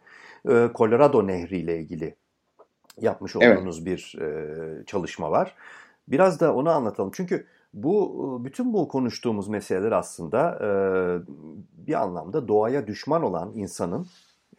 E, 0.48 0.68
Colorado 0.74 1.26
Nehri 1.26 1.58
ile 1.58 1.78
ilgili 1.78 2.14
yapmış 3.00 3.36
olduğunuz 3.36 3.78
evet. 3.78 3.86
bir 3.86 4.18
e, 4.22 4.84
çalışma 4.86 5.30
var. 5.30 5.54
Biraz 6.10 6.40
da 6.40 6.54
onu 6.54 6.70
anlatalım. 6.70 7.10
Çünkü 7.14 7.46
bu 7.74 8.40
bütün 8.44 8.72
bu 8.72 8.88
konuştuğumuz 8.88 9.48
meseleler 9.48 9.92
aslında 9.92 10.58
e, 10.62 10.68
bir 11.86 11.94
anlamda 11.94 12.48
doğaya 12.48 12.86
düşman 12.86 13.22
olan 13.22 13.52
insanın 13.54 14.06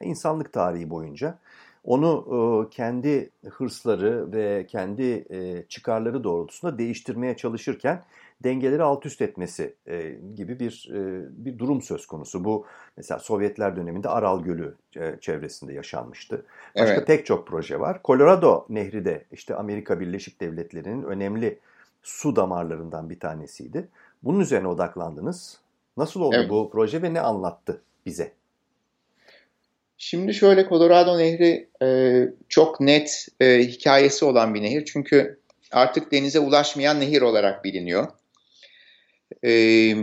insanlık 0.02 0.54
tarihi 0.54 0.90
boyunca 0.90 1.38
onu 1.84 2.26
e, 2.28 2.70
kendi 2.70 3.30
hırsları 3.50 4.32
ve 4.32 4.66
kendi 4.70 5.26
e, 5.30 5.66
çıkarları 5.70 6.24
doğrultusunda 6.24 6.78
değiştirmeye 6.78 7.38
çalışırken 7.38 8.04
dengeleri 8.44 8.84
alt 8.84 9.06
üst 9.06 9.22
etmesi 9.22 9.76
e, 9.88 10.16
gibi 10.36 10.60
bir 10.60 10.90
e, 10.94 11.26
bir 11.46 11.60
durum 11.60 11.82
söz 11.82 12.06
konusu. 12.06 12.44
Bu 12.44 12.66
mesela 12.98 13.20
Sovyetler 13.20 13.76
döneminde 13.76 14.10
Aral 14.10 14.44
Gölü 14.44 14.76
e, 14.98 15.16
çevresinde 15.22 15.74
yaşanmıştı. 15.74 16.46
Başka 16.76 16.94
evet. 16.94 17.08
pek 17.08 17.26
çok 17.26 17.48
proje 17.48 17.80
var. 17.80 18.00
Colorado 18.06 18.66
Nehri 18.70 19.06
de 19.06 19.26
işte 19.32 19.56
Amerika 19.56 20.00
Birleşik 20.00 20.42
Devletleri'nin 20.42 21.04
önemli 21.04 21.60
su 22.04 22.36
damarlarından 22.36 23.10
bir 23.10 23.20
tanesiydi. 23.20 23.88
Bunun 24.24 24.40
üzerine 24.40 24.68
odaklandınız. 24.68 25.60
Nasıl 25.98 26.22
oldu 26.22 26.36
evet. 26.40 26.50
bu 26.50 26.70
proje 26.72 27.02
ve 27.02 27.14
ne 27.14 27.22
anlattı 27.22 27.82
bize? 28.06 28.32
Şimdi 29.98 30.34
şöyle 30.34 30.70
Colorado 30.70 31.20
Nehri 31.20 31.70
e, 31.82 31.88
çok 32.50 32.80
net 32.80 33.28
e, 33.40 33.60
hikayesi 33.60 34.26
olan 34.26 34.54
bir 34.54 34.62
nehir. 34.62 34.86
Çünkü 34.86 35.40
artık 35.72 36.12
denize 36.12 36.40
ulaşmayan 36.40 37.00
nehir 37.00 37.22
olarak 37.22 37.64
biliniyor. 37.64 38.08
E, 39.46 39.94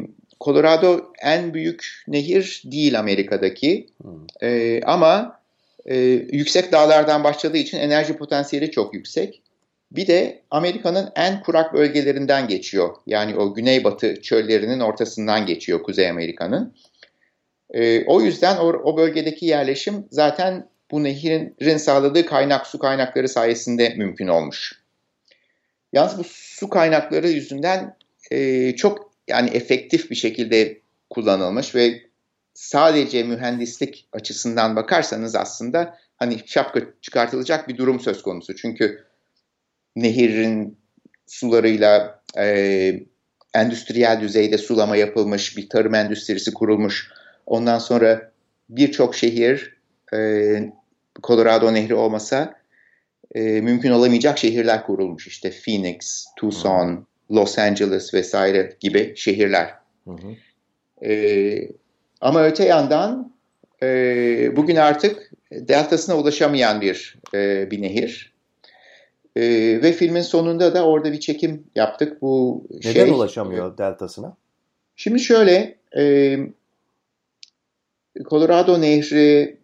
Colorado 0.40 1.12
en 1.22 1.54
büyük 1.54 2.04
nehir 2.08 2.62
değil 2.64 2.98
Amerika'daki. 2.98 3.86
Hmm. 4.02 4.26
E, 4.42 4.80
ama 4.82 5.40
e, 5.86 5.96
yüksek 6.32 6.72
dağlardan 6.72 7.24
başladığı 7.24 7.56
için 7.56 7.78
enerji 7.78 8.16
potansiyeli 8.16 8.70
çok 8.70 8.94
yüksek. 8.94 9.42
Bir 9.90 10.06
de 10.06 10.42
Amerika'nın 10.50 11.08
en 11.16 11.42
kurak 11.42 11.74
bölgelerinden 11.74 12.48
geçiyor. 12.48 12.94
Yani 13.06 13.36
o 13.36 13.54
güneybatı 13.54 14.22
çöllerinin 14.22 14.80
ortasından 14.80 15.46
geçiyor 15.46 15.82
Kuzey 15.82 16.10
Amerika'nın. 16.10 16.74
E, 17.70 18.04
o 18.04 18.20
yüzden 18.20 18.56
o, 18.56 18.66
o 18.66 18.96
bölgedeki 18.96 19.46
yerleşim 19.46 20.04
zaten 20.10 20.68
bu 20.90 21.04
nehirin 21.04 21.76
sağladığı 21.76 22.26
kaynak 22.26 22.66
su 22.66 22.78
kaynakları 22.78 23.28
sayesinde 23.28 23.94
mümkün 23.96 24.28
olmuş. 24.28 24.82
Yalnız 25.92 26.18
bu 26.18 26.24
su 26.24 26.68
kaynakları 26.68 27.28
yüzünden 27.28 27.96
e, 28.30 28.72
çok 28.76 29.07
yani 29.28 29.50
efektif 29.50 30.10
bir 30.10 30.16
şekilde 30.16 30.80
kullanılmış 31.10 31.74
ve 31.74 32.02
sadece 32.54 33.22
mühendislik 33.22 34.08
açısından 34.12 34.76
bakarsanız 34.76 35.34
aslında 35.34 35.98
hani 36.16 36.38
şapka 36.46 36.80
çıkartılacak 37.02 37.68
bir 37.68 37.76
durum 37.76 38.00
söz 38.00 38.22
konusu. 38.22 38.56
Çünkü 38.56 39.04
nehirin 39.96 40.78
sularıyla 41.26 42.22
e, 42.38 43.00
endüstriyel 43.54 44.20
düzeyde 44.20 44.58
sulama 44.58 44.96
yapılmış, 44.96 45.56
bir 45.56 45.68
tarım 45.68 45.94
endüstrisi 45.94 46.54
kurulmuş, 46.54 47.10
Ondan 47.48 47.78
sonra 47.78 48.30
birçok 48.68 49.14
şehir 49.14 49.76
e, 50.14 50.72
Colorado 51.22 51.74
Nehri 51.74 51.94
olmasa 51.94 52.54
e, 53.34 53.40
mümkün 53.40 53.90
olamayacak 53.90 54.38
şehirler 54.38 54.86
kurulmuş. 54.86 55.26
İşte 55.26 55.52
Phoenix, 55.64 56.26
Tucson, 56.36 56.88
hı 56.88 57.04
Los 57.30 57.58
Angeles 57.58 58.14
vesaire 58.14 58.76
gibi 58.80 59.12
şehirler. 59.16 59.74
Hı 60.04 60.10
hı. 60.10 61.06
E, 61.06 61.68
ama 62.20 62.44
öte 62.44 62.64
yandan 62.64 63.32
e, 63.82 64.56
bugün 64.56 64.76
artık 64.76 65.30
deltasına 65.52 66.16
ulaşamayan 66.16 66.80
bir 66.80 67.18
e, 67.34 67.70
bir 67.70 67.82
nehir. 67.82 68.32
E, 69.36 69.42
ve 69.82 69.92
filmin 69.92 70.22
sonunda 70.22 70.74
da 70.74 70.86
orada 70.86 71.12
bir 71.12 71.20
çekim 71.20 71.64
yaptık. 71.74 72.22
Bu 72.22 72.64
Neden 72.70 72.92
şey, 72.92 73.10
ulaşamıyor 73.10 73.78
deltasına? 73.78 74.36
Şimdi 74.96 75.20
şöyle, 75.20 75.74
e, 75.96 76.36
Colorado 78.30 78.80
Nehri 78.80 79.58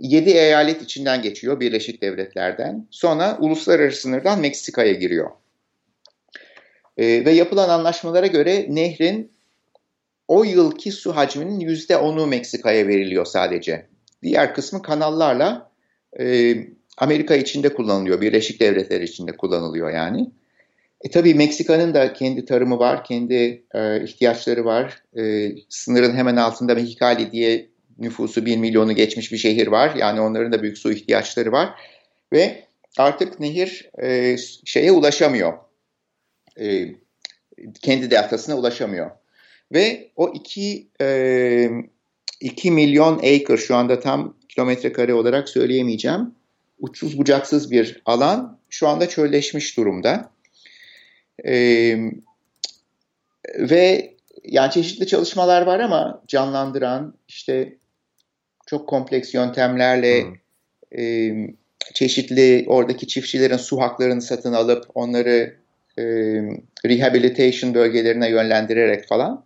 7 0.00 0.30
eyalet 0.30 0.82
içinden 0.82 1.22
geçiyor 1.22 1.60
Birleşik 1.60 2.02
Devletler'den. 2.02 2.86
Sonra 2.90 3.38
uluslararası 3.40 4.00
sınırdan 4.00 4.40
Meksika'ya 4.40 4.92
giriyor. 4.92 5.30
E, 7.00 7.24
ve 7.24 7.30
yapılan 7.30 7.68
anlaşmalara 7.68 8.26
göre 8.26 8.66
nehrin 8.68 9.32
o 10.28 10.44
yılki 10.44 10.92
su 10.92 11.16
hacminin 11.16 11.60
%10'u 11.60 12.26
Meksika'ya 12.26 12.88
veriliyor 12.88 13.24
sadece. 13.24 13.86
Diğer 14.22 14.54
kısmı 14.54 14.82
kanallarla 14.82 15.70
e, 16.20 16.54
Amerika 16.98 17.34
içinde 17.34 17.74
kullanılıyor, 17.74 18.20
Birleşik 18.20 18.60
Devletler 18.60 19.00
içinde 19.00 19.36
kullanılıyor 19.36 19.90
yani. 19.90 20.30
E 21.00 21.10
tabii 21.10 21.34
Meksika'nın 21.34 21.94
da 21.94 22.12
kendi 22.12 22.44
tarımı 22.44 22.78
var, 22.78 23.04
kendi 23.04 23.62
e, 23.74 24.04
ihtiyaçları 24.04 24.64
var. 24.64 25.02
E, 25.18 25.52
sınırın 25.68 26.16
hemen 26.16 26.36
altında 26.36 26.74
Mexicali 26.74 27.32
diye 27.32 27.66
nüfusu 27.98 28.46
1 28.46 28.56
milyonu 28.56 28.92
geçmiş 28.92 29.32
bir 29.32 29.38
şehir 29.38 29.66
var. 29.66 29.94
Yani 29.96 30.20
onların 30.20 30.52
da 30.52 30.62
büyük 30.62 30.78
su 30.78 30.92
ihtiyaçları 30.92 31.52
var. 31.52 31.68
Ve 32.32 32.64
artık 32.98 33.40
nehir 33.40 33.90
e, 34.02 34.36
şeye 34.64 34.92
ulaşamıyor. 34.92 35.69
E, 36.60 36.94
kendi 37.82 38.10
deltasına 38.10 38.56
ulaşamıyor. 38.56 39.10
Ve 39.72 40.10
o 40.16 40.32
2 40.34 40.88
e, 41.00 41.68
2 42.40 42.70
milyon 42.70 43.18
acre 43.18 43.56
şu 43.56 43.76
anda 43.76 44.00
tam 44.00 44.36
kilometre 44.48 44.92
kare 44.92 45.14
olarak 45.14 45.48
söyleyemeyeceğim. 45.48 46.34
Uçsuz 46.78 47.18
bucaksız 47.18 47.70
bir 47.70 48.02
alan 48.04 48.58
şu 48.68 48.88
anda 48.88 49.08
çölleşmiş 49.08 49.76
durumda. 49.76 50.30
E, 51.44 51.52
ve 53.58 54.14
yani 54.44 54.72
çeşitli 54.72 55.06
çalışmalar 55.06 55.62
var 55.62 55.80
ama 55.80 56.22
canlandıran 56.28 57.14
işte 57.28 57.76
çok 58.66 58.88
kompleks 58.88 59.34
yöntemlerle 59.34 60.24
hmm. 60.24 60.98
e, 60.98 61.54
çeşitli 61.94 62.64
oradaki 62.68 63.06
çiftçilerin 63.06 63.56
su 63.56 63.80
haklarını 63.80 64.22
satın 64.22 64.52
alıp 64.52 64.84
onları 64.94 65.59
e, 66.00 66.88
rehabilitation 66.88 67.74
bölgelerine 67.74 68.30
yönlendirerek 68.30 69.08
falan 69.08 69.44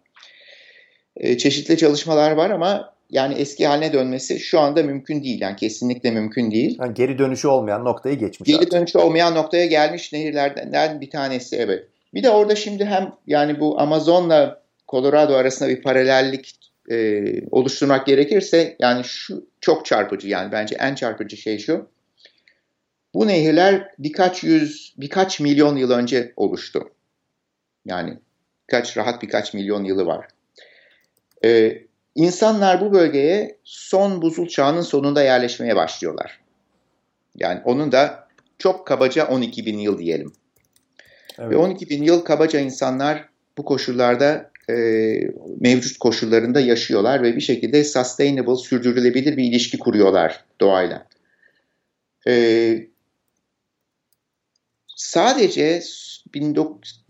e, 1.17 1.39
çeşitli 1.39 1.77
çalışmalar 1.77 2.31
var 2.31 2.51
ama 2.51 2.95
yani 3.11 3.35
eski 3.35 3.67
haline 3.67 3.93
dönmesi 3.93 4.41
şu 4.41 4.61
anda 4.61 4.83
mümkün 4.83 5.25
değil. 5.25 5.41
Yani 5.41 5.57
kesinlikle 5.57 6.11
mümkün 6.11 6.51
değil. 6.51 6.79
Yani 6.81 6.95
geri 6.95 7.19
dönüşü 7.19 7.49
olmayan 7.49 7.85
noktayı 7.85 8.19
geçmiş. 8.19 8.47
Geri 8.47 8.59
artık. 8.59 8.73
dönüşü 8.73 8.99
olmayan 8.99 9.35
noktaya 9.35 9.67
gelmiş 9.67 10.13
nehirlerden 10.13 11.01
bir 11.01 11.11
tanesi 11.11 11.57
evet. 11.57 11.85
Bir 12.15 12.23
de 12.23 12.31
orada 12.31 12.55
şimdi 12.55 12.85
hem 12.85 13.13
yani 13.27 13.61
bu 13.61 13.81
Amazon'la 13.81 14.63
Colorado 14.89 15.35
arasında 15.35 15.69
bir 15.69 15.83
paralellik 15.83 16.57
e, 16.91 17.25
oluşturmak 17.51 18.07
gerekirse 18.07 18.77
yani 18.79 19.05
şu 19.05 19.47
çok 19.61 19.87
çarpıcı 19.87 20.29
yani 20.29 20.53
bence 20.53 20.77
en 20.81 20.95
çarpıcı 20.95 21.37
şey 21.37 21.59
şu. 21.59 21.87
Bu 23.15 23.27
nehirler 23.27 23.89
birkaç 23.99 24.45
yüz, 24.45 24.95
birkaç 24.97 25.41
milyon 25.41 25.77
yıl 25.77 25.91
önce 25.91 26.33
oluştu. 26.37 26.91
Yani 27.85 28.19
kaç 28.67 28.97
rahat 28.97 29.23
birkaç 29.23 29.55
milyon 29.55 29.85
yılı 29.85 30.07
var. 30.07 30.29
Ee, 31.45 31.83
insanlar 32.15 32.81
bu 32.81 32.93
bölgeye 32.93 33.59
son 33.65 34.23
buzul 34.23 34.49
çağının 34.49 34.83
sonunda 34.83 35.23
yerleşmeye 35.23 35.77
başlıyorlar. 35.77 36.41
Yani 37.37 37.61
onun 37.65 37.93
da 37.93 38.29
çok 38.59 38.87
kabaca 38.87 39.27
12 39.27 39.67
bin 39.67 39.79
yıl 39.79 39.99
diyelim. 39.99 40.33
Evet. 41.39 41.51
Ve 41.51 41.57
12 41.57 41.91
bin 41.91 42.03
yıl 42.03 42.25
kabaca 42.25 42.61
insanlar 42.61 43.29
bu 43.59 43.65
koşullarda 43.65 44.51
e, 44.71 44.75
mevcut 45.61 45.99
koşullarında 45.99 46.61
yaşıyorlar 46.61 47.23
ve 47.23 47.37
bir 47.37 47.41
şekilde 47.41 47.85
sustainable, 47.85 48.57
sürdürülebilir 48.57 49.37
bir 49.37 49.45
ilişki 49.45 49.79
kuruyorlar 49.79 50.45
doğayla. 50.61 51.07
E, 52.27 52.94
sadece 55.05 55.83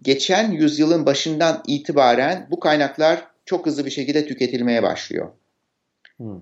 geçen 0.02 0.52
yüzyılın 0.52 1.06
başından 1.06 1.62
itibaren 1.66 2.46
bu 2.50 2.60
kaynaklar 2.60 3.26
çok 3.46 3.66
hızlı 3.66 3.86
bir 3.86 3.90
şekilde 3.90 4.26
tüketilmeye 4.26 4.82
başlıyor. 4.82 5.28
Hmm. 6.16 6.40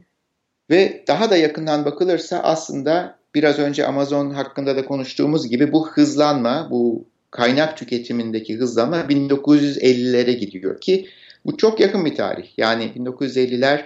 Ve 0.70 1.04
daha 1.08 1.30
da 1.30 1.36
yakından 1.36 1.84
bakılırsa 1.84 2.38
aslında 2.38 3.18
biraz 3.34 3.58
önce 3.58 3.86
Amazon 3.86 4.30
hakkında 4.30 4.76
da 4.76 4.84
konuştuğumuz 4.84 5.48
gibi 5.48 5.72
bu 5.72 5.88
hızlanma, 5.88 6.68
bu 6.70 7.04
kaynak 7.30 7.76
tüketimindeki 7.76 8.56
hızlanma 8.56 9.00
1950'lere 9.00 10.32
gidiyor 10.32 10.80
ki 10.80 11.08
bu 11.44 11.56
çok 11.56 11.80
yakın 11.80 12.04
bir 12.04 12.14
tarih. 12.14 12.48
Yani 12.56 12.92
1950'ler 12.96 13.84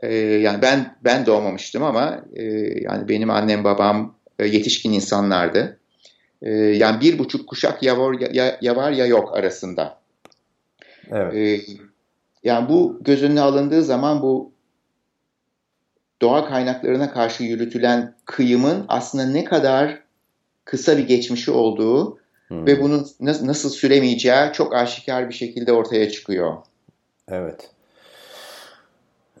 e, 0.00 0.14
yani 0.14 0.62
ben 0.62 0.96
ben 1.04 1.26
doğmamıştım 1.26 1.82
ama 1.82 2.24
e, 2.34 2.44
yani 2.82 3.08
benim 3.08 3.30
annem 3.30 3.64
babam 3.64 4.14
e, 4.38 4.46
yetişkin 4.46 4.92
insanlardı. 4.92 5.79
E, 6.42 6.50
yani 6.52 7.00
bir 7.00 7.18
buçuk 7.18 7.48
kuşak 7.48 7.82
ya 7.82 7.98
var 7.98 8.32
ya, 8.32 8.58
ya 8.60 8.76
var 8.76 8.90
ya 8.90 9.06
yok 9.06 9.36
arasında. 9.36 9.98
Evet. 11.10 11.34
E, 11.34 11.60
yani 12.44 12.68
bu 12.68 12.98
göz 13.00 13.22
önüne 13.22 13.40
alındığı 13.40 13.82
zaman 13.82 14.22
bu 14.22 14.52
doğa 16.22 16.48
kaynaklarına 16.48 17.12
karşı 17.12 17.44
yürütülen 17.44 18.14
kıyımın 18.24 18.84
aslında 18.88 19.26
ne 19.26 19.44
kadar 19.44 20.02
kısa 20.64 20.98
bir 20.98 21.06
geçmişi 21.06 21.50
olduğu 21.50 22.18
hmm. 22.48 22.66
ve 22.66 22.82
bunun 22.82 23.06
nasıl 23.20 23.70
süremeyeceği 23.70 24.52
çok 24.52 24.74
aşikar 24.74 25.28
bir 25.28 25.34
şekilde 25.34 25.72
ortaya 25.72 26.10
çıkıyor. 26.10 26.56
Evet. 27.28 27.70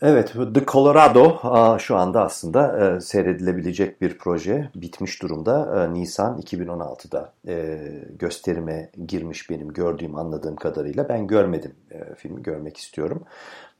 Evet, 0.02 0.32
The 0.54 0.64
Colorado 0.66 1.38
şu 1.78 1.96
anda 1.96 2.24
aslında 2.24 2.86
e, 2.96 3.00
seyredilebilecek 3.00 4.00
bir 4.00 4.18
proje. 4.18 4.70
Bitmiş 4.74 5.22
durumda. 5.22 5.84
E, 5.84 5.94
Nisan 5.94 6.40
2016'da 6.40 7.32
e, 7.48 7.78
gösterime 8.18 8.90
girmiş 9.06 9.50
benim 9.50 9.72
gördüğüm, 9.72 10.16
anladığım 10.16 10.56
kadarıyla. 10.56 11.08
Ben 11.08 11.26
görmedim 11.26 11.74
filmi, 12.16 12.42
görmek 12.42 12.76
istiyorum. 12.76 13.24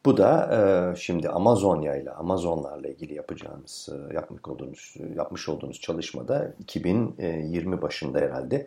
Bu 0.04 0.16
da 0.16 0.94
şimdi 0.98 1.28
Amazonya 1.28 1.96
ile 1.96 2.11
Amazonlarla 2.11 2.88
ilgili 2.88 3.14
yapacağımız, 3.14 3.88
yapmış 4.14 4.40
olduğunuz, 4.48 4.94
yapmış 5.16 5.48
olduğunuz 5.48 5.80
çalışmada 5.80 6.54
2020 6.59 7.83
başında 7.83 8.18
herhalde 8.18 8.66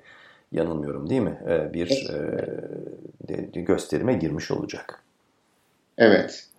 yanılmıyorum 0.51 1.09
değil 1.09 1.21
mi? 1.21 1.41
Bir 1.73 2.11
gösterime 3.53 4.13
girmiş 4.13 4.51
olacak. 4.51 5.03
Evet. 5.97 6.52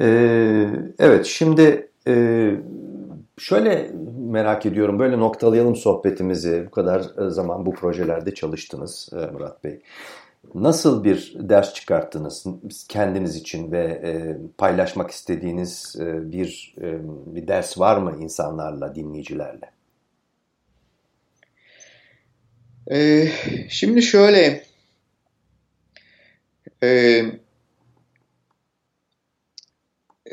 Ee, 0.00 0.66
evet 0.98 1.26
şimdi 1.26 1.90
e, 2.08 2.50
şöyle 3.38 3.90
merak 4.18 4.66
ediyorum 4.66 4.98
böyle 4.98 5.18
noktalayalım 5.18 5.76
sohbetimizi. 5.76 6.64
Bu 6.66 6.70
kadar 6.70 7.00
zaman 7.28 7.66
bu 7.66 7.74
projelerde 7.74 8.34
çalıştınız 8.34 9.08
e, 9.12 9.32
Murat 9.32 9.64
Bey. 9.64 9.80
Nasıl 10.54 11.04
bir 11.04 11.36
ders 11.38 11.74
çıkarttınız 11.74 12.44
kendiniz 12.88 13.36
için 13.36 13.72
ve 13.72 13.84
e, 13.84 14.36
paylaşmak 14.58 15.10
istediğiniz 15.10 15.96
e, 16.00 16.32
bir 16.32 16.74
e, 16.80 16.98
bir 17.26 17.48
ders 17.48 17.78
var 17.78 17.96
mı 17.96 18.16
insanlarla, 18.20 18.94
dinleyicilerle? 18.94 19.70
Ee, 22.90 23.28
şimdi 23.68 24.02
şöyle, 24.02 24.62
e, 26.82 27.22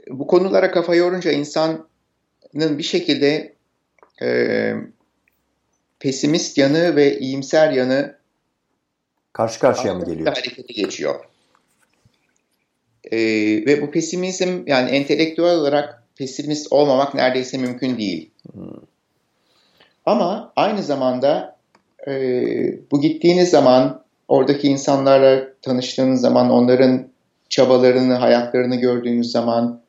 bu 0.09 0.27
konulara 0.27 0.71
kafa 0.71 0.95
yorunca 0.95 1.31
insanın 1.31 1.87
bir 2.53 2.83
şekilde 2.83 3.53
e, 4.21 4.73
pesimist 5.99 6.57
yanı 6.57 6.95
ve 6.95 7.19
iyimser 7.19 7.71
yanı 7.71 8.15
karşı 9.33 9.59
karşıya 9.59 9.93
mı 9.93 10.05
geliyor? 10.05 10.27
Hareketi 10.27 10.73
geçiyor. 10.73 11.25
E, 13.11 13.17
ve 13.65 13.81
bu 13.81 13.91
pesimizm 13.91 14.63
yani 14.67 14.91
entelektüel 14.91 15.55
olarak 15.55 16.03
pesimist 16.15 16.71
olmamak 16.71 17.13
neredeyse 17.13 17.57
mümkün 17.57 17.97
değil. 17.97 18.31
Hmm. 18.53 18.81
Ama 20.05 20.53
aynı 20.55 20.83
zamanda 20.83 21.57
e, 22.07 22.11
bu 22.91 23.01
gittiğiniz 23.01 23.49
zaman 23.49 24.03
oradaki 24.27 24.67
insanlarla 24.67 25.47
tanıştığınız 25.61 26.21
zaman 26.21 26.49
onların 26.49 27.07
çabalarını, 27.49 28.13
hayatlarını 28.13 28.75
gördüğünüz 28.75 29.31
zaman 29.31 29.81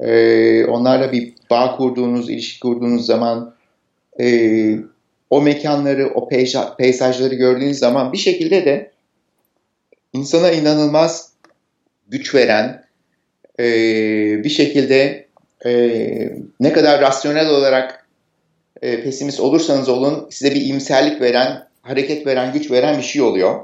e, 0.00 0.64
onlarla 0.64 1.12
bir 1.12 1.32
bağ 1.50 1.76
kurduğunuz, 1.76 2.30
ilişki 2.30 2.60
kurduğunuz 2.60 3.06
zaman 3.06 3.54
e, 4.20 4.26
o 5.30 5.42
mekanları, 5.42 6.10
o 6.14 6.28
peyzajları 6.78 7.34
gördüğünüz 7.34 7.78
zaman 7.78 8.12
bir 8.12 8.18
şekilde 8.18 8.64
de 8.64 8.90
insana 10.12 10.50
inanılmaz 10.50 11.32
güç 12.08 12.34
veren, 12.34 12.84
e, 13.60 13.64
bir 14.44 14.48
şekilde 14.48 15.26
e, 15.66 15.72
ne 16.60 16.72
kadar 16.72 17.00
rasyonel 17.00 17.48
olarak 17.48 18.06
e, 18.82 19.02
pesimist 19.02 19.40
olursanız 19.40 19.88
olun 19.88 20.28
size 20.30 20.54
bir 20.54 20.66
imserlik 20.66 21.20
veren, 21.20 21.68
hareket 21.82 22.26
veren, 22.26 22.52
güç 22.52 22.70
veren 22.70 22.98
bir 22.98 23.02
şey 23.02 23.22
oluyor. 23.22 23.60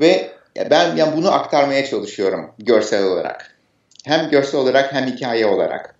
Ve 0.00 0.28
ben 0.70 0.96
yani 0.96 1.16
bunu 1.16 1.32
aktarmaya 1.32 1.86
çalışıyorum 1.86 2.50
görsel 2.58 3.04
olarak 3.04 3.57
hem 4.04 4.30
görsel 4.30 4.60
olarak 4.60 4.92
hem 4.92 5.06
hikaye 5.06 5.46
olarak. 5.46 5.94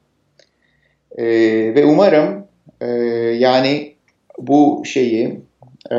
E, 1.18 1.24
ve 1.74 1.84
umarım 1.84 2.46
e, 2.80 2.86
yani 3.38 3.94
bu 4.38 4.82
şeyi 4.84 5.40
e, 5.92 5.96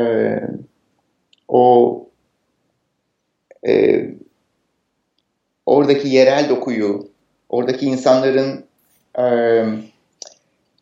o 1.48 2.06
e, 3.68 4.04
oradaki 5.66 6.08
yerel 6.08 6.48
dokuyu, 6.48 7.10
oradaki 7.48 7.86
insanların 7.86 8.64
e, 9.18 9.24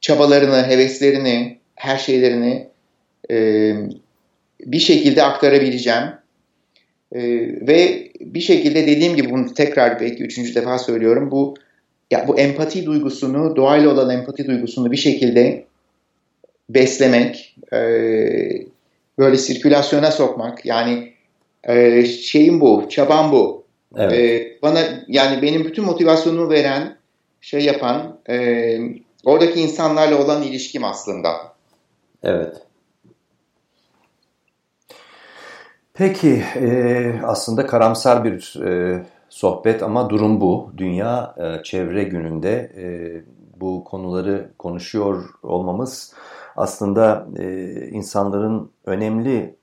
çabalarını, 0.01 0.67
heveslerini, 0.67 1.59
her 1.75 1.99
şeylerini 1.99 2.69
e, 3.31 3.75
bir 4.61 4.79
şekilde 4.79 5.23
aktarabileceğim. 5.23 6.05
E, 7.13 7.21
ve 7.67 8.08
bir 8.21 8.41
şekilde 8.41 8.87
dediğim 8.87 9.17
gibi 9.17 9.31
bunu 9.31 9.55
tekrar 9.55 10.01
belki 10.01 10.25
üçüncü 10.25 10.55
defa 10.55 10.79
söylüyorum. 10.79 11.31
Bu 11.31 11.55
ya 12.11 12.29
bu 12.29 12.39
empati 12.39 12.87
duygusunu, 12.87 13.57
doğayla 13.57 13.91
olan 13.91 14.11
empati 14.11 14.47
duygusunu 14.47 14.93
bir 14.93 14.97
şekilde 14.97 15.65
beslemek, 16.71 17.57
e, 17.73 17.79
böyle 19.19 19.37
sirkülasyona 19.37 20.11
sokmak. 20.11 20.67
Yani 20.67 21.13
e, 21.65 22.05
şeyim 22.05 22.61
bu, 22.61 22.87
çabam 22.91 23.33
bu. 23.33 23.65
Evet. 23.97 24.13
E, 24.13 24.53
bana 24.63 24.81
yani 25.09 25.43
benim 25.43 25.65
bütün 25.65 25.85
motivasyonumu 25.85 26.51
veren, 26.51 26.97
şey 27.41 27.61
yapan, 27.61 28.19
e, 28.29 28.79
oradaki 29.25 29.61
insanlarla 29.61 30.25
olan 30.25 30.43
ilişkim 30.43 30.85
aslında. 30.85 31.31
Evet. 32.23 32.57
Peki 35.99 36.45
e, 36.57 37.21
aslında 37.25 37.67
karamsar 37.67 38.25
bir 38.25 38.61
e, 38.65 39.03
sohbet 39.29 39.83
ama 39.83 40.11
durum 40.11 40.41
bu. 40.41 40.73
Dünya 40.77 41.35
e, 41.39 41.63
Çevre 41.63 42.05
Günü'nde 42.05 42.73
e, 42.77 42.87
bu 43.61 43.85
konuları 43.85 44.51
konuşuyor 44.59 45.25
olmamız 45.43 46.15
aslında 46.57 47.27
e, 47.39 47.65
insanların 47.91 48.71
önemli, 48.87 49.57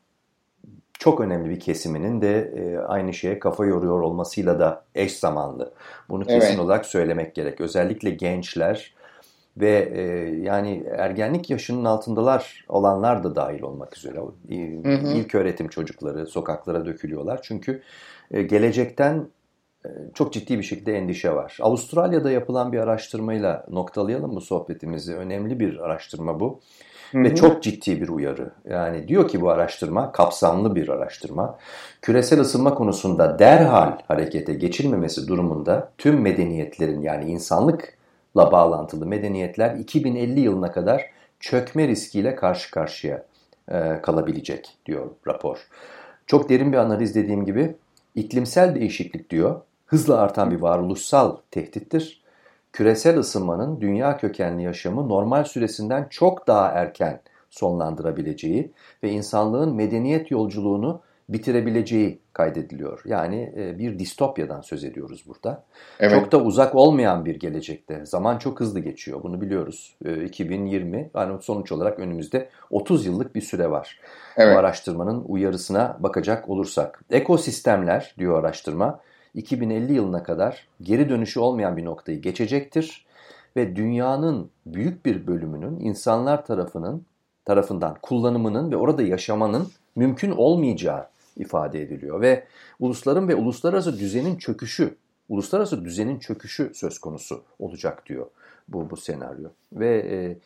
çok 0.94 1.22
önemli 1.22 1.50
bir 1.50 1.60
kesiminin 1.60 2.22
de 2.22 2.42
e, 2.42 2.78
aynı 2.78 3.14
şeye 3.14 3.40
kafa 3.40 3.66
yoruyor 3.66 4.02
olmasıyla 4.02 4.60
da 4.60 4.86
eş 4.96 5.18
zamanlı. 5.18 5.74
Bunu 6.10 6.26
kesin 6.26 6.48
evet. 6.48 6.60
olarak 6.60 6.86
söylemek 6.86 7.36
gerek. 7.36 7.62
Özellikle 7.62 8.10
gençler 8.10 8.95
ve 9.58 9.90
e, 9.94 10.02
yani 10.40 10.84
ergenlik 10.98 11.50
yaşının 11.50 11.86
altındalar 11.86 12.66
olanlar 12.70 13.24
da 13.24 13.36
dahil 13.36 13.62
olmak 13.62 13.98
üzere 13.98 14.18
hı 14.18 14.92
hı. 14.92 15.14
ilk 15.14 15.36
öğretim 15.36 15.68
çocukları 15.68 16.28
sokaklara 16.28 16.86
dökülüyorlar. 16.86 17.40
Çünkü 17.44 17.82
e, 18.32 18.42
gelecekten 18.42 19.28
çok 20.14 20.34
ciddi 20.34 20.58
bir 20.58 20.64
şekilde 20.64 20.98
endişe 20.98 21.36
var. 21.36 21.58
Avustralya'da 21.62 22.32
yapılan 22.32 22.72
bir 22.72 22.80
araştırmayla 22.80 23.66
noktalayalım 23.70 24.36
bu 24.36 24.42
sohbetimizi. 24.42 25.16
Önemli 25.16 25.60
bir 25.60 25.78
araştırma 25.78 26.40
bu. 26.40 26.60
Hı 27.12 27.18
hı. 27.18 27.24
Ve 27.24 27.36
çok 27.36 27.64
ciddi 27.64 28.02
bir 28.02 28.08
uyarı. 28.08 28.52
Yani 28.70 29.08
diyor 29.08 29.28
ki 29.28 29.42
bu 29.42 29.50
araştırma 29.50 30.12
kapsamlı 30.12 30.76
bir 30.76 30.90
araştırma. 30.90 31.58
Küresel 32.02 32.40
ısınma 32.40 32.76
konusunda 32.76 33.40
derhal 33.40 33.98
harekete 34.08 34.54
geçilmemesi 34.54 35.28
durumunda 35.28 35.92
tüm 35.98 36.22
medeniyetlerin 36.22 37.02
yani 37.02 37.26
insanlıkla 37.26 37.95
bağlantılı 38.36 39.06
medeniyetler 39.06 39.76
2050 39.76 40.40
yılına 40.40 40.72
kadar 40.72 41.06
çökme 41.40 41.88
riskiyle 41.88 42.36
karşı 42.36 42.72
karşıya 42.72 43.26
e, 43.72 44.02
kalabilecek 44.02 44.78
diyor 44.86 45.12
rapor. 45.28 45.68
Çok 46.28 46.50
derin 46.50 46.72
bir 46.72 46.78
analiz 46.78 47.16
dediğim 47.16 47.46
gibi 47.46 47.76
iklimsel 48.16 48.76
değişiklik 48.76 49.30
diyor 49.30 49.62
hızla 49.86 50.18
artan 50.18 50.52
bir 50.52 50.62
varoluşsal 50.62 51.38
tehdittir. 51.52 52.24
Küresel 52.74 53.20
ısınmanın 53.20 53.82
dünya 53.82 54.18
kökenli 54.18 54.64
yaşamı 54.64 55.10
normal 55.10 55.44
süresinden 55.44 56.08
çok 56.10 56.48
daha 56.48 56.68
erken 56.68 57.22
sonlandırabileceği 57.50 58.72
ve 59.04 59.10
insanlığın 59.10 59.76
medeniyet 59.76 60.32
yolculuğunu 60.32 61.02
bitirebileceği 61.30 62.20
kaydediliyor. 62.34 63.02
Yani 63.06 63.54
e, 63.58 63.80
bir 63.80 64.00
distopyadan 64.00 64.62
söz 64.62 64.84
ediyoruz 64.84 65.24
burada. 65.28 65.64
Evet. 66.00 66.14
Çok 66.14 66.32
da 66.32 66.42
uzak 66.42 66.76
olmayan 66.76 67.26
bir 67.26 67.36
gelecekte. 67.36 68.06
Zaman 68.06 68.38
çok 68.38 68.60
hızlı 68.60 68.80
geçiyor. 68.80 69.24
Bunu 69.24 69.42
biliyoruz. 69.42 69.96
2020 70.26 71.10
yani 71.16 71.42
sonuç 71.42 71.72
olarak 71.72 72.00
önümüzde 72.00 72.50
30 72.70 73.06
yıllık 73.06 73.36
bir 73.36 73.42
süre 73.42 73.72
var. 73.72 74.00
Evet. 74.38 74.56
Bu 74.56 74.60
araştırmanın 74.60 75.24
uyarısına 75.28 75.98
bakacak 76.00 76.50
olursak. 76.50 77.04
Ekosistemler 77.10 78.16
diyor 78.18 78.40
araştırma 78.40 79.00
2050 79.34 79.94
yılına 79.94 80.24
kadar 80.24 80.68
geri 80.82 81.10
dönüşü 81.10 81.40
olmayan 81.40 81.78
bir 81.78 81.86
noktayı 81.86 82.22
geçecektir 82.22 83.06
ve 83.56 83.76
dünyanın 83.76 84.50
büyük 84.66 85.06
bir 85.06 85.28
bölümünün 85.28 85.80
insanlar 85.80 86.46
tarafının 86.46 87.06
tarafından 87.46 87.98
kullanımının 88.02 88.72
ve 88.72 88.78
orada 88.78 89.02
yaşamanın 89.02 89.68
mümkün 89.96 90.32
olmayacağı 90.32 91.08
ifade 91.38 91.82
ediliyor 91.82 92.22
ve 92.22 92.48
ulusların 92.80 93.28
ve 93.28 93.36
uluslararası 93.36 94.00
düzenin 94.00 94.36
çöküşü, 94.36 94.96
uluslararası 95.30 95.86
düzenin 95.86 96.20
çöküşü 96.20 96.72
söz 96.74 97.00
konusu 97.00 97.44
olacak 97.60 98.06
diyor 98.06 98.28
bu 98.68 98.90
bu 98.90 98.98
senaryo. 98.98 99.50
Ve 99.74 99.98
e, 99.98 100.38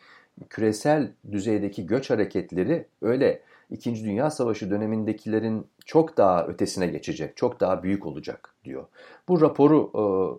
küresel 0.48 1.12
düzeydeki 1.32 1.86
göç 1.86 2.10
hareketleri 2.10 2.86
öyle 3.02 3.42
İkinci 3.70 4.04
Dünya 4.04 4.30
Savaşı 4.30 4.70
dönemindekilerin 4.70 5.66
çok 5.86 6.16
daha 6.16 6.46
ötesine 6.46 6.86
geçecek, 6.86 7.36
çok 7.36 7.60
daha 7.60 7.82
büyük 7.82 8.06
olacak 8.06 8.54
diyor. 8.64 8.84
Bu 9.28 9.40
raporu 9.40 9.90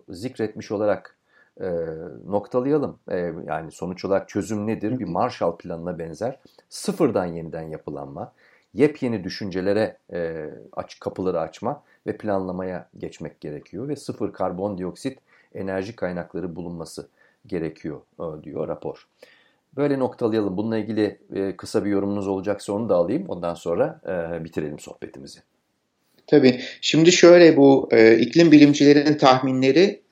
e, 0.08 0.14
zikretmiş 0.14 0.70
olarak 0.70 1.16
e, 1.60 1.70
noktalayalım. 2.26 2.98
E, 3.08 3.16
yani 3.46 3.70
sonuç 3.70 4.04
olarak 4.04 4.28
çözüm 4.28 4.66
nedir? 4.66 4.98
Bir 4.98 5.04
Marshall 5.04 5.56
Planı'na 5.56 5.98
benzer 5.98 6.40
sıfırdan 6.68 7.26
yeniden 7.26 7.62
yapılanma, 7.62 8.32
yepyeni 8.74 9.24
düşüncelere 9.24 9.96
e, 10.12 10.50
aç 10.72 11.00
kapıları 11.00 11.40
açma 11.40 11.82
ve 12.06 12.16
planlamaya 12.16 12.88
geçmek 12.98 13.40
gerekiyor 13.40 13.88
ve 13.88 13.96
sıfır 13.96 14.32
karbondioksit 14.32 15.18
enerji 15.54 15.96
kaynakları 15.96 16.56
bulunması 16.56 17.08
gerekiyor 17.46 18.00
e, 18.20 18.44
diyor 18.44 18.68
rapor. 18.68 19.06
Böyle 19.76 19.98
noktalayalım. 19.98 20.56
Bununla 20.56 20.78
ilgili 20.78 21.18
e, 21.34 21.56
kısa 21.56 21.84
bir 21.84 21.90
yorumunuz 21.90 22.28
olacaksa 22.28 22.72
onu 22.72 22.88
da 22.88 22.94
alayım. 22.94 23.24
Ondan 23.28 23.54
sonra 23.54 24.00
e, 24.06 24.44
bitirelim 24.44 24.78
sohbetimizi. 24.78 25.38
Tabii. 26.26 26.60
Şimdi 26.80 27.12
şöyle 27.12 27.56
bu 27.56 27.88
e, 27.92 28.18
iklim 28.18 28.52
bilimcilerinin 28.52 29.18
tahminleri 29.18 30.02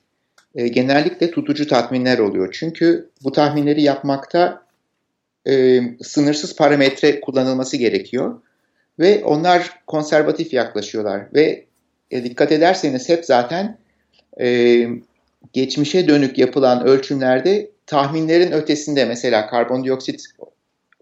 e, 0.55 0.67
genellikle 0.67 1.31
tutucu 1.31 1.67
tahminler 1.67 2.19
oluyor. 2.19 2.49
Çünkü 2.59 3.09
bu 3.23 3.31
tahminleri 3.31 3.81
yapmakta 3.81 4.65
e, 5.47 5.81
sınırsız 6.01 6.55
parametre 6.55 7.21
kullanılması 7.21 7.77
gerekiyor. 7.77 8.41
Ve 9.01 9.23
onlar 9.23 9.69
konservatif 9.87 10.53
yaklaşıyorlar. 10.53 11.21
Ve 11.33 11.65
e, 12.11 12.23
dikkat 12.23 12.51
ederseniz 12.51 13.09
hep 13.09 13.25
zaten 13.25 13.77
e, 14.41 14.87
geçmişe 15.53 16.07
dönük 16.07 16.37
yapılan 16.37 16.85
ölçümlerde 16.85 17.69
tahminlerin 17.85 18.51
ötesinde 18.51 19.05
mesela 19.05 19.47
karbondioksit 19.47 20.25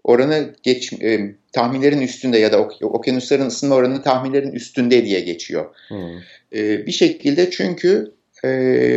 oranı 0.04 0.54
geç, 0.62 0.92
e, 0.92 1.34
tahminlerin 1.52 2.00
üstünde 2.00 2.38
ya 2.38 2.52
da 2.52 2.58
ok, 2.58 2.72
okyanusların 2.82 3.46
ısınma 3.46 3.74
oranı 3.74 4.02
tahminlerin 4.02 4.52
üstünde 4.52 5.04
diye 5.04 5.20
geçiyor. 5.20 5.74
Hmm. 5.88 6.18
E, 6.52 6.86
bir 6.86 6.92
şekilde 6.92 7.50
çünkü 7.50 8.12
e, 8.44 8.48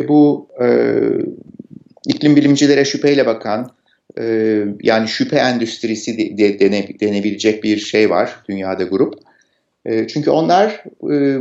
bu 0.08 0.50
e, 0.64 0.68
iklim 2.08 2.36
bilimcilere 2.36 2.86
şüpheyle 2.86 3.26
bakan 3.26 3.72
e, 4.20 4.58
yani 4.82 5.08
şüphe 5.08 5.38
endüstrisi 5.38 6.18
de, 6.18 6.38
de, 6.38 6.60
dene, 6.60 7.00
denebilecek 7.00 7.64
bir 7.64 7.78
şey 7.78 8.10
var 8.10 8.36
dünyada 8.50 8.84
grup. 8.84 9.14
E, 9.86 10.08
çünkü 10.08 10.30
onlar 10.30 10.84
e, 11.14 11.38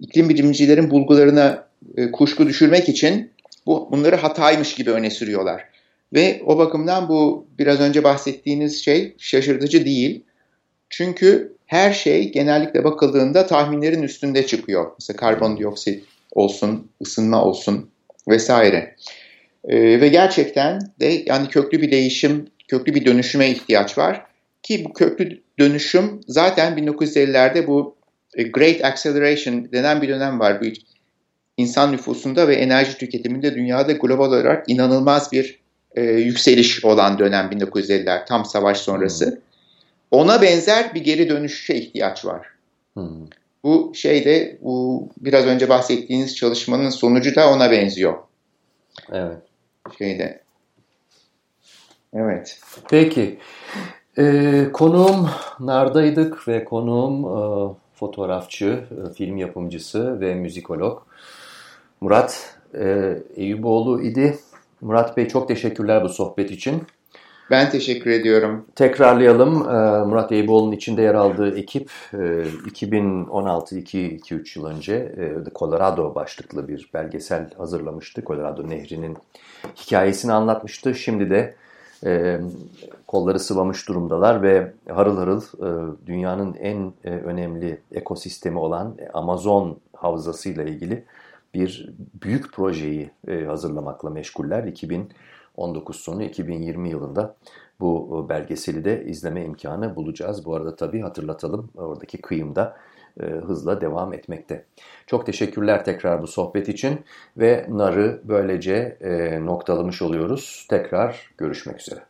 iklim 0.00 0.28
bilimcilerin 0.28 0.90
bulgularına 0.90 1.66
e, 1.96 2.10
kuşku 2.10 2.46
düşürmek 2.46 2.88
için 2.88 3.30
bu 3.66 3.88
bunları 3.92 4.16
hataymış 4.16 4.74
gibi 4.74 4.90
öne 4.90 5.10
sürüyorlar. 5.10 5.64
Ve 6.12 6.42
o 6.46 6.58
bakımdan 6.58 7.08
bu 7.08 7.46
biraz 7.58 7.80
önce 7.80 8.04
bahsettiğiniz 8.04 8.84
şey 8.84 9.14
şaşırtıcı 9.18 9.84
değil. 9.84 10.22
Çünkü 10.90 11.52
her 11.66 11.92
şey 11.92 12.32
genellikle 12.32 12.84
bakıldığında 12.84 13.46
tahminlerin 13.46 14.02
üstünde 14.02 14.46
çıkıyor. 14.46 14.90
Mesela 15.00 15.16
karbondioksit 15.16 16.04
olsun, 16.32 16.88
ısınma 17.02 17.44
olsun 17.44 17.90
vesaire. 18.28 18.96
Ee, 19.68 20.00
ve 20.00 20.08
gerçekten 20.08 20.80
de 21.00 21.22
yani 21.26 21.48
köklü 21.48 21.82
bir 21.82 21.90
değişim, 21.90 22.46
köklü 22.68 22.94
bir 22.94 23.04
dönüşüme 23.04 23.50
ihtiyaç 23.50 23.98
var. 23.98 24.26
Ki 24.62 24.84
bu 24.84 24.92
köklü 24.92 25.40
dönüşüm 25.58 26.20
zaten 26.28 26.78
1950'lerde 26.78 27.66
bu 27.66 27.96
e, 28.34 28.42
Great 28.42 28.84
Acceleration 28.84 29.72
denen 29.72 30.02
bir 30.02 30.08
dönem 30.08 30.40
var. 30.40 30.60
Bu 30.60 30.64
insan 31.56 31.92
nüfusunda 31.92 32.48
ve 32.48 32.54
enerji 32.54 32.98
tüketiminde 32.98 33.54
dünyada 33.54 33.92
global 33.92 34.28
olarak 34.28 34.68
inanılmaz 34.68 35.32
bir 35.32 35.60
e, 35.94 36.02
yükseliş 36.02 36.84
olan 36.84 37.18
dönem 37.18 37.50
1950'ler 37.52 38.26
tam 38.26 38.44
savaş 38.44 38.78
sonrası. 38.78 39.26
Hmm. 39.26 39.36
Ona 40.10 40.42
benzer 40.42 40.94
bir 40.94 41.00
geri 41.00 41.28
dönüşe 41.28 41.74
ihtiyaç 41.74 42.24
var. 42.24 42.46
Hmm. 42.94 43.26
Bu 43.64 43.92
şeyde 43.94 44.58
bu 44.62 45.08
biraz 45.20 45.46
önce 45.46 45.68
bahsettiğiniz 45.68 46.36
çalışmanın 46.36 46.90
sonucu 46.90 47.34
da 47.34 47.50
ona 47.50 47.70
benziyor. 47.70 48.14
Evet. 49.12 49.51
Şeyde. 49.98 50.42
Evet. 52.14 52.60
Peki. 52.90 53.38
Ee, 54.18 54.68
konuğum 54.72 55.28
Narda'ydık 55.60 56.48
ve 56.48 56.64
konuğum 56.64 57.24
e, 57.24 57.74
fotoğrafçı, 57.94 58.84
e, 58.90 59.12
film 59.12 59.36
yapımcısı 59.36 60.20
ve 60.20 60.34
müzikolog 60.34 61.02
Murat 62.00 62.58
e, 62.74 63.18
Eyüboğlu 63.36 64.02
idi. 64.02 64.38
Murat 64.80 65.16
Bey 65.16 65.28
çok 65.28 65.48
teşekkürler 65.48 66.04
bu 66.04 66.08
sohbet 66.08 66.50
için. 66.50 66.82
Ben 67.52 67.70
teşekkür 67.70 68.10
ediyorum. 68.10 68.66
Tekrarlayalım. 68.76 69.68
Ee, 69.68 70.04
Murat 70.04 70.32
Eyüboğlu'nun 70.32 70.72
içinde 70.72 71.02
yer 71.02 71.14
aldığı 71.14 71.58
ekip 71.58 71.90
2016-2-3 72.12 73.88
e, 73.96 74.60
yıl 74.60 74.66
önce 74.66 74.94
e, 74.94 75.34
Colorado 75.54 76.14
başlıklı 76.14 76.68
bir 76.68 76.90
belgesel 76.94 77.50
hazırlamıştı. 77.56 78.22
Colorado 78.26 78.68
Nehri'nin 78.68 79.16
hikayesini 79.76 80.32
anlatmıştı. 80.32 80.94
Şimdi 80.94 81.30
de 81.30 81.54
e, 82.06 82.40
kolları 83.06 83.40
sıvamış 83.40 83.88
durumdalar 83.88 84.42
ve 84.42 84.72
harıl 84.88 85.18
harıl 85.18 85.42
dünyanın 86.06 86.54
en 86.54 86.92
önemli 87.04 87.80
ekosistemi 87.94 88.58
olan 88.58 88.96
Amazon 89.14 89.78
havzasıyla 89.96 90.64
ilgili 90.64 91.04
bir 91.54 91.90
büyük 92.22 92.52
projeyi 92.52 93.10
hazırlamakla 93.46 94.10
meşguller. 94.10 94.64
2019 95.62 95.96
sonu 95.96 96.22
2020 96.22 96.90
yılında 96.90 97.36
bu 97.80 98.24
e, 98.26 98.28
belgeseli 98.28 98.84
de 98.84 99.04
izleme 99.04 99.44
imkanı 99.44 99.96
bulacağız. 99.96 100.44
Bu 100.44 100.54
arada 100.54 100.76
tabii 100.76 101.00
hatırlatalım 101.00 101.70
oradaki 101.74 102.20
kıyımda 102.20 102.76
e, 103.20 103.24
hızla 103.24 103.80
devam 103.80 104.12
etmekte. 104.12 104.64
Çok 105.06 105.26
teşekkürler 105.26 105.84
tekrar 105.84 106.22
bu 106.22 106.26
sohbet 106.26 106.68
için 106.68 107.00
ve 107.36 107.66
narı 107.68 108.20
böylece 108.24 108.98
noktalamış 109.44 110.02
oluyoruz. 110.02 110.66
Tekrar 110.70 111.30
görüşmek 111.38 111.80
üzere. 111.80 112.00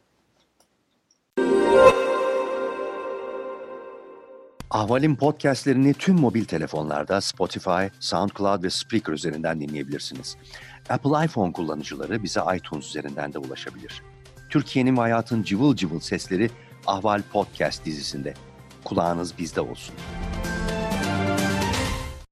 Ahval'in 4.73 5.17
podcastlerini 5.17 5.95
tüm 5.95 6.15
mobil 6.15 6.45
telefonlarda 6.45 7.21
Spotify, 7.21 7.85
SoundCloud 8.01 8.65
ve 8.65 8.71
Spreaker 8.71 9.13
üzerinden 9.13 9.61
dinleyebilirsiniz. 9.61 10.37
Apple 10.89 11.25
iPhone 11.25 11.53
kullanıcıları 11.53 12.23
bize 12.23 12.41
iTunes 12.57 12.89
üzerinden 12.89 13.33
de 13.33 13.39
ulaşabilir. 13.39 14.03
Türkiye'nin 14.51 14.97
hayatın 14.97 15.43
cıvıl 15.43 15.77
cıvıl 15.77 16.01
sesleri 16.01 16.51
Ahval 16.87 17.23
Podcast 17.33 17.85
dizisinde. 17.85 18.35
Kulağınız 18.85 19.39
bizde 19.39 19.61
olsun. 19.61 19.95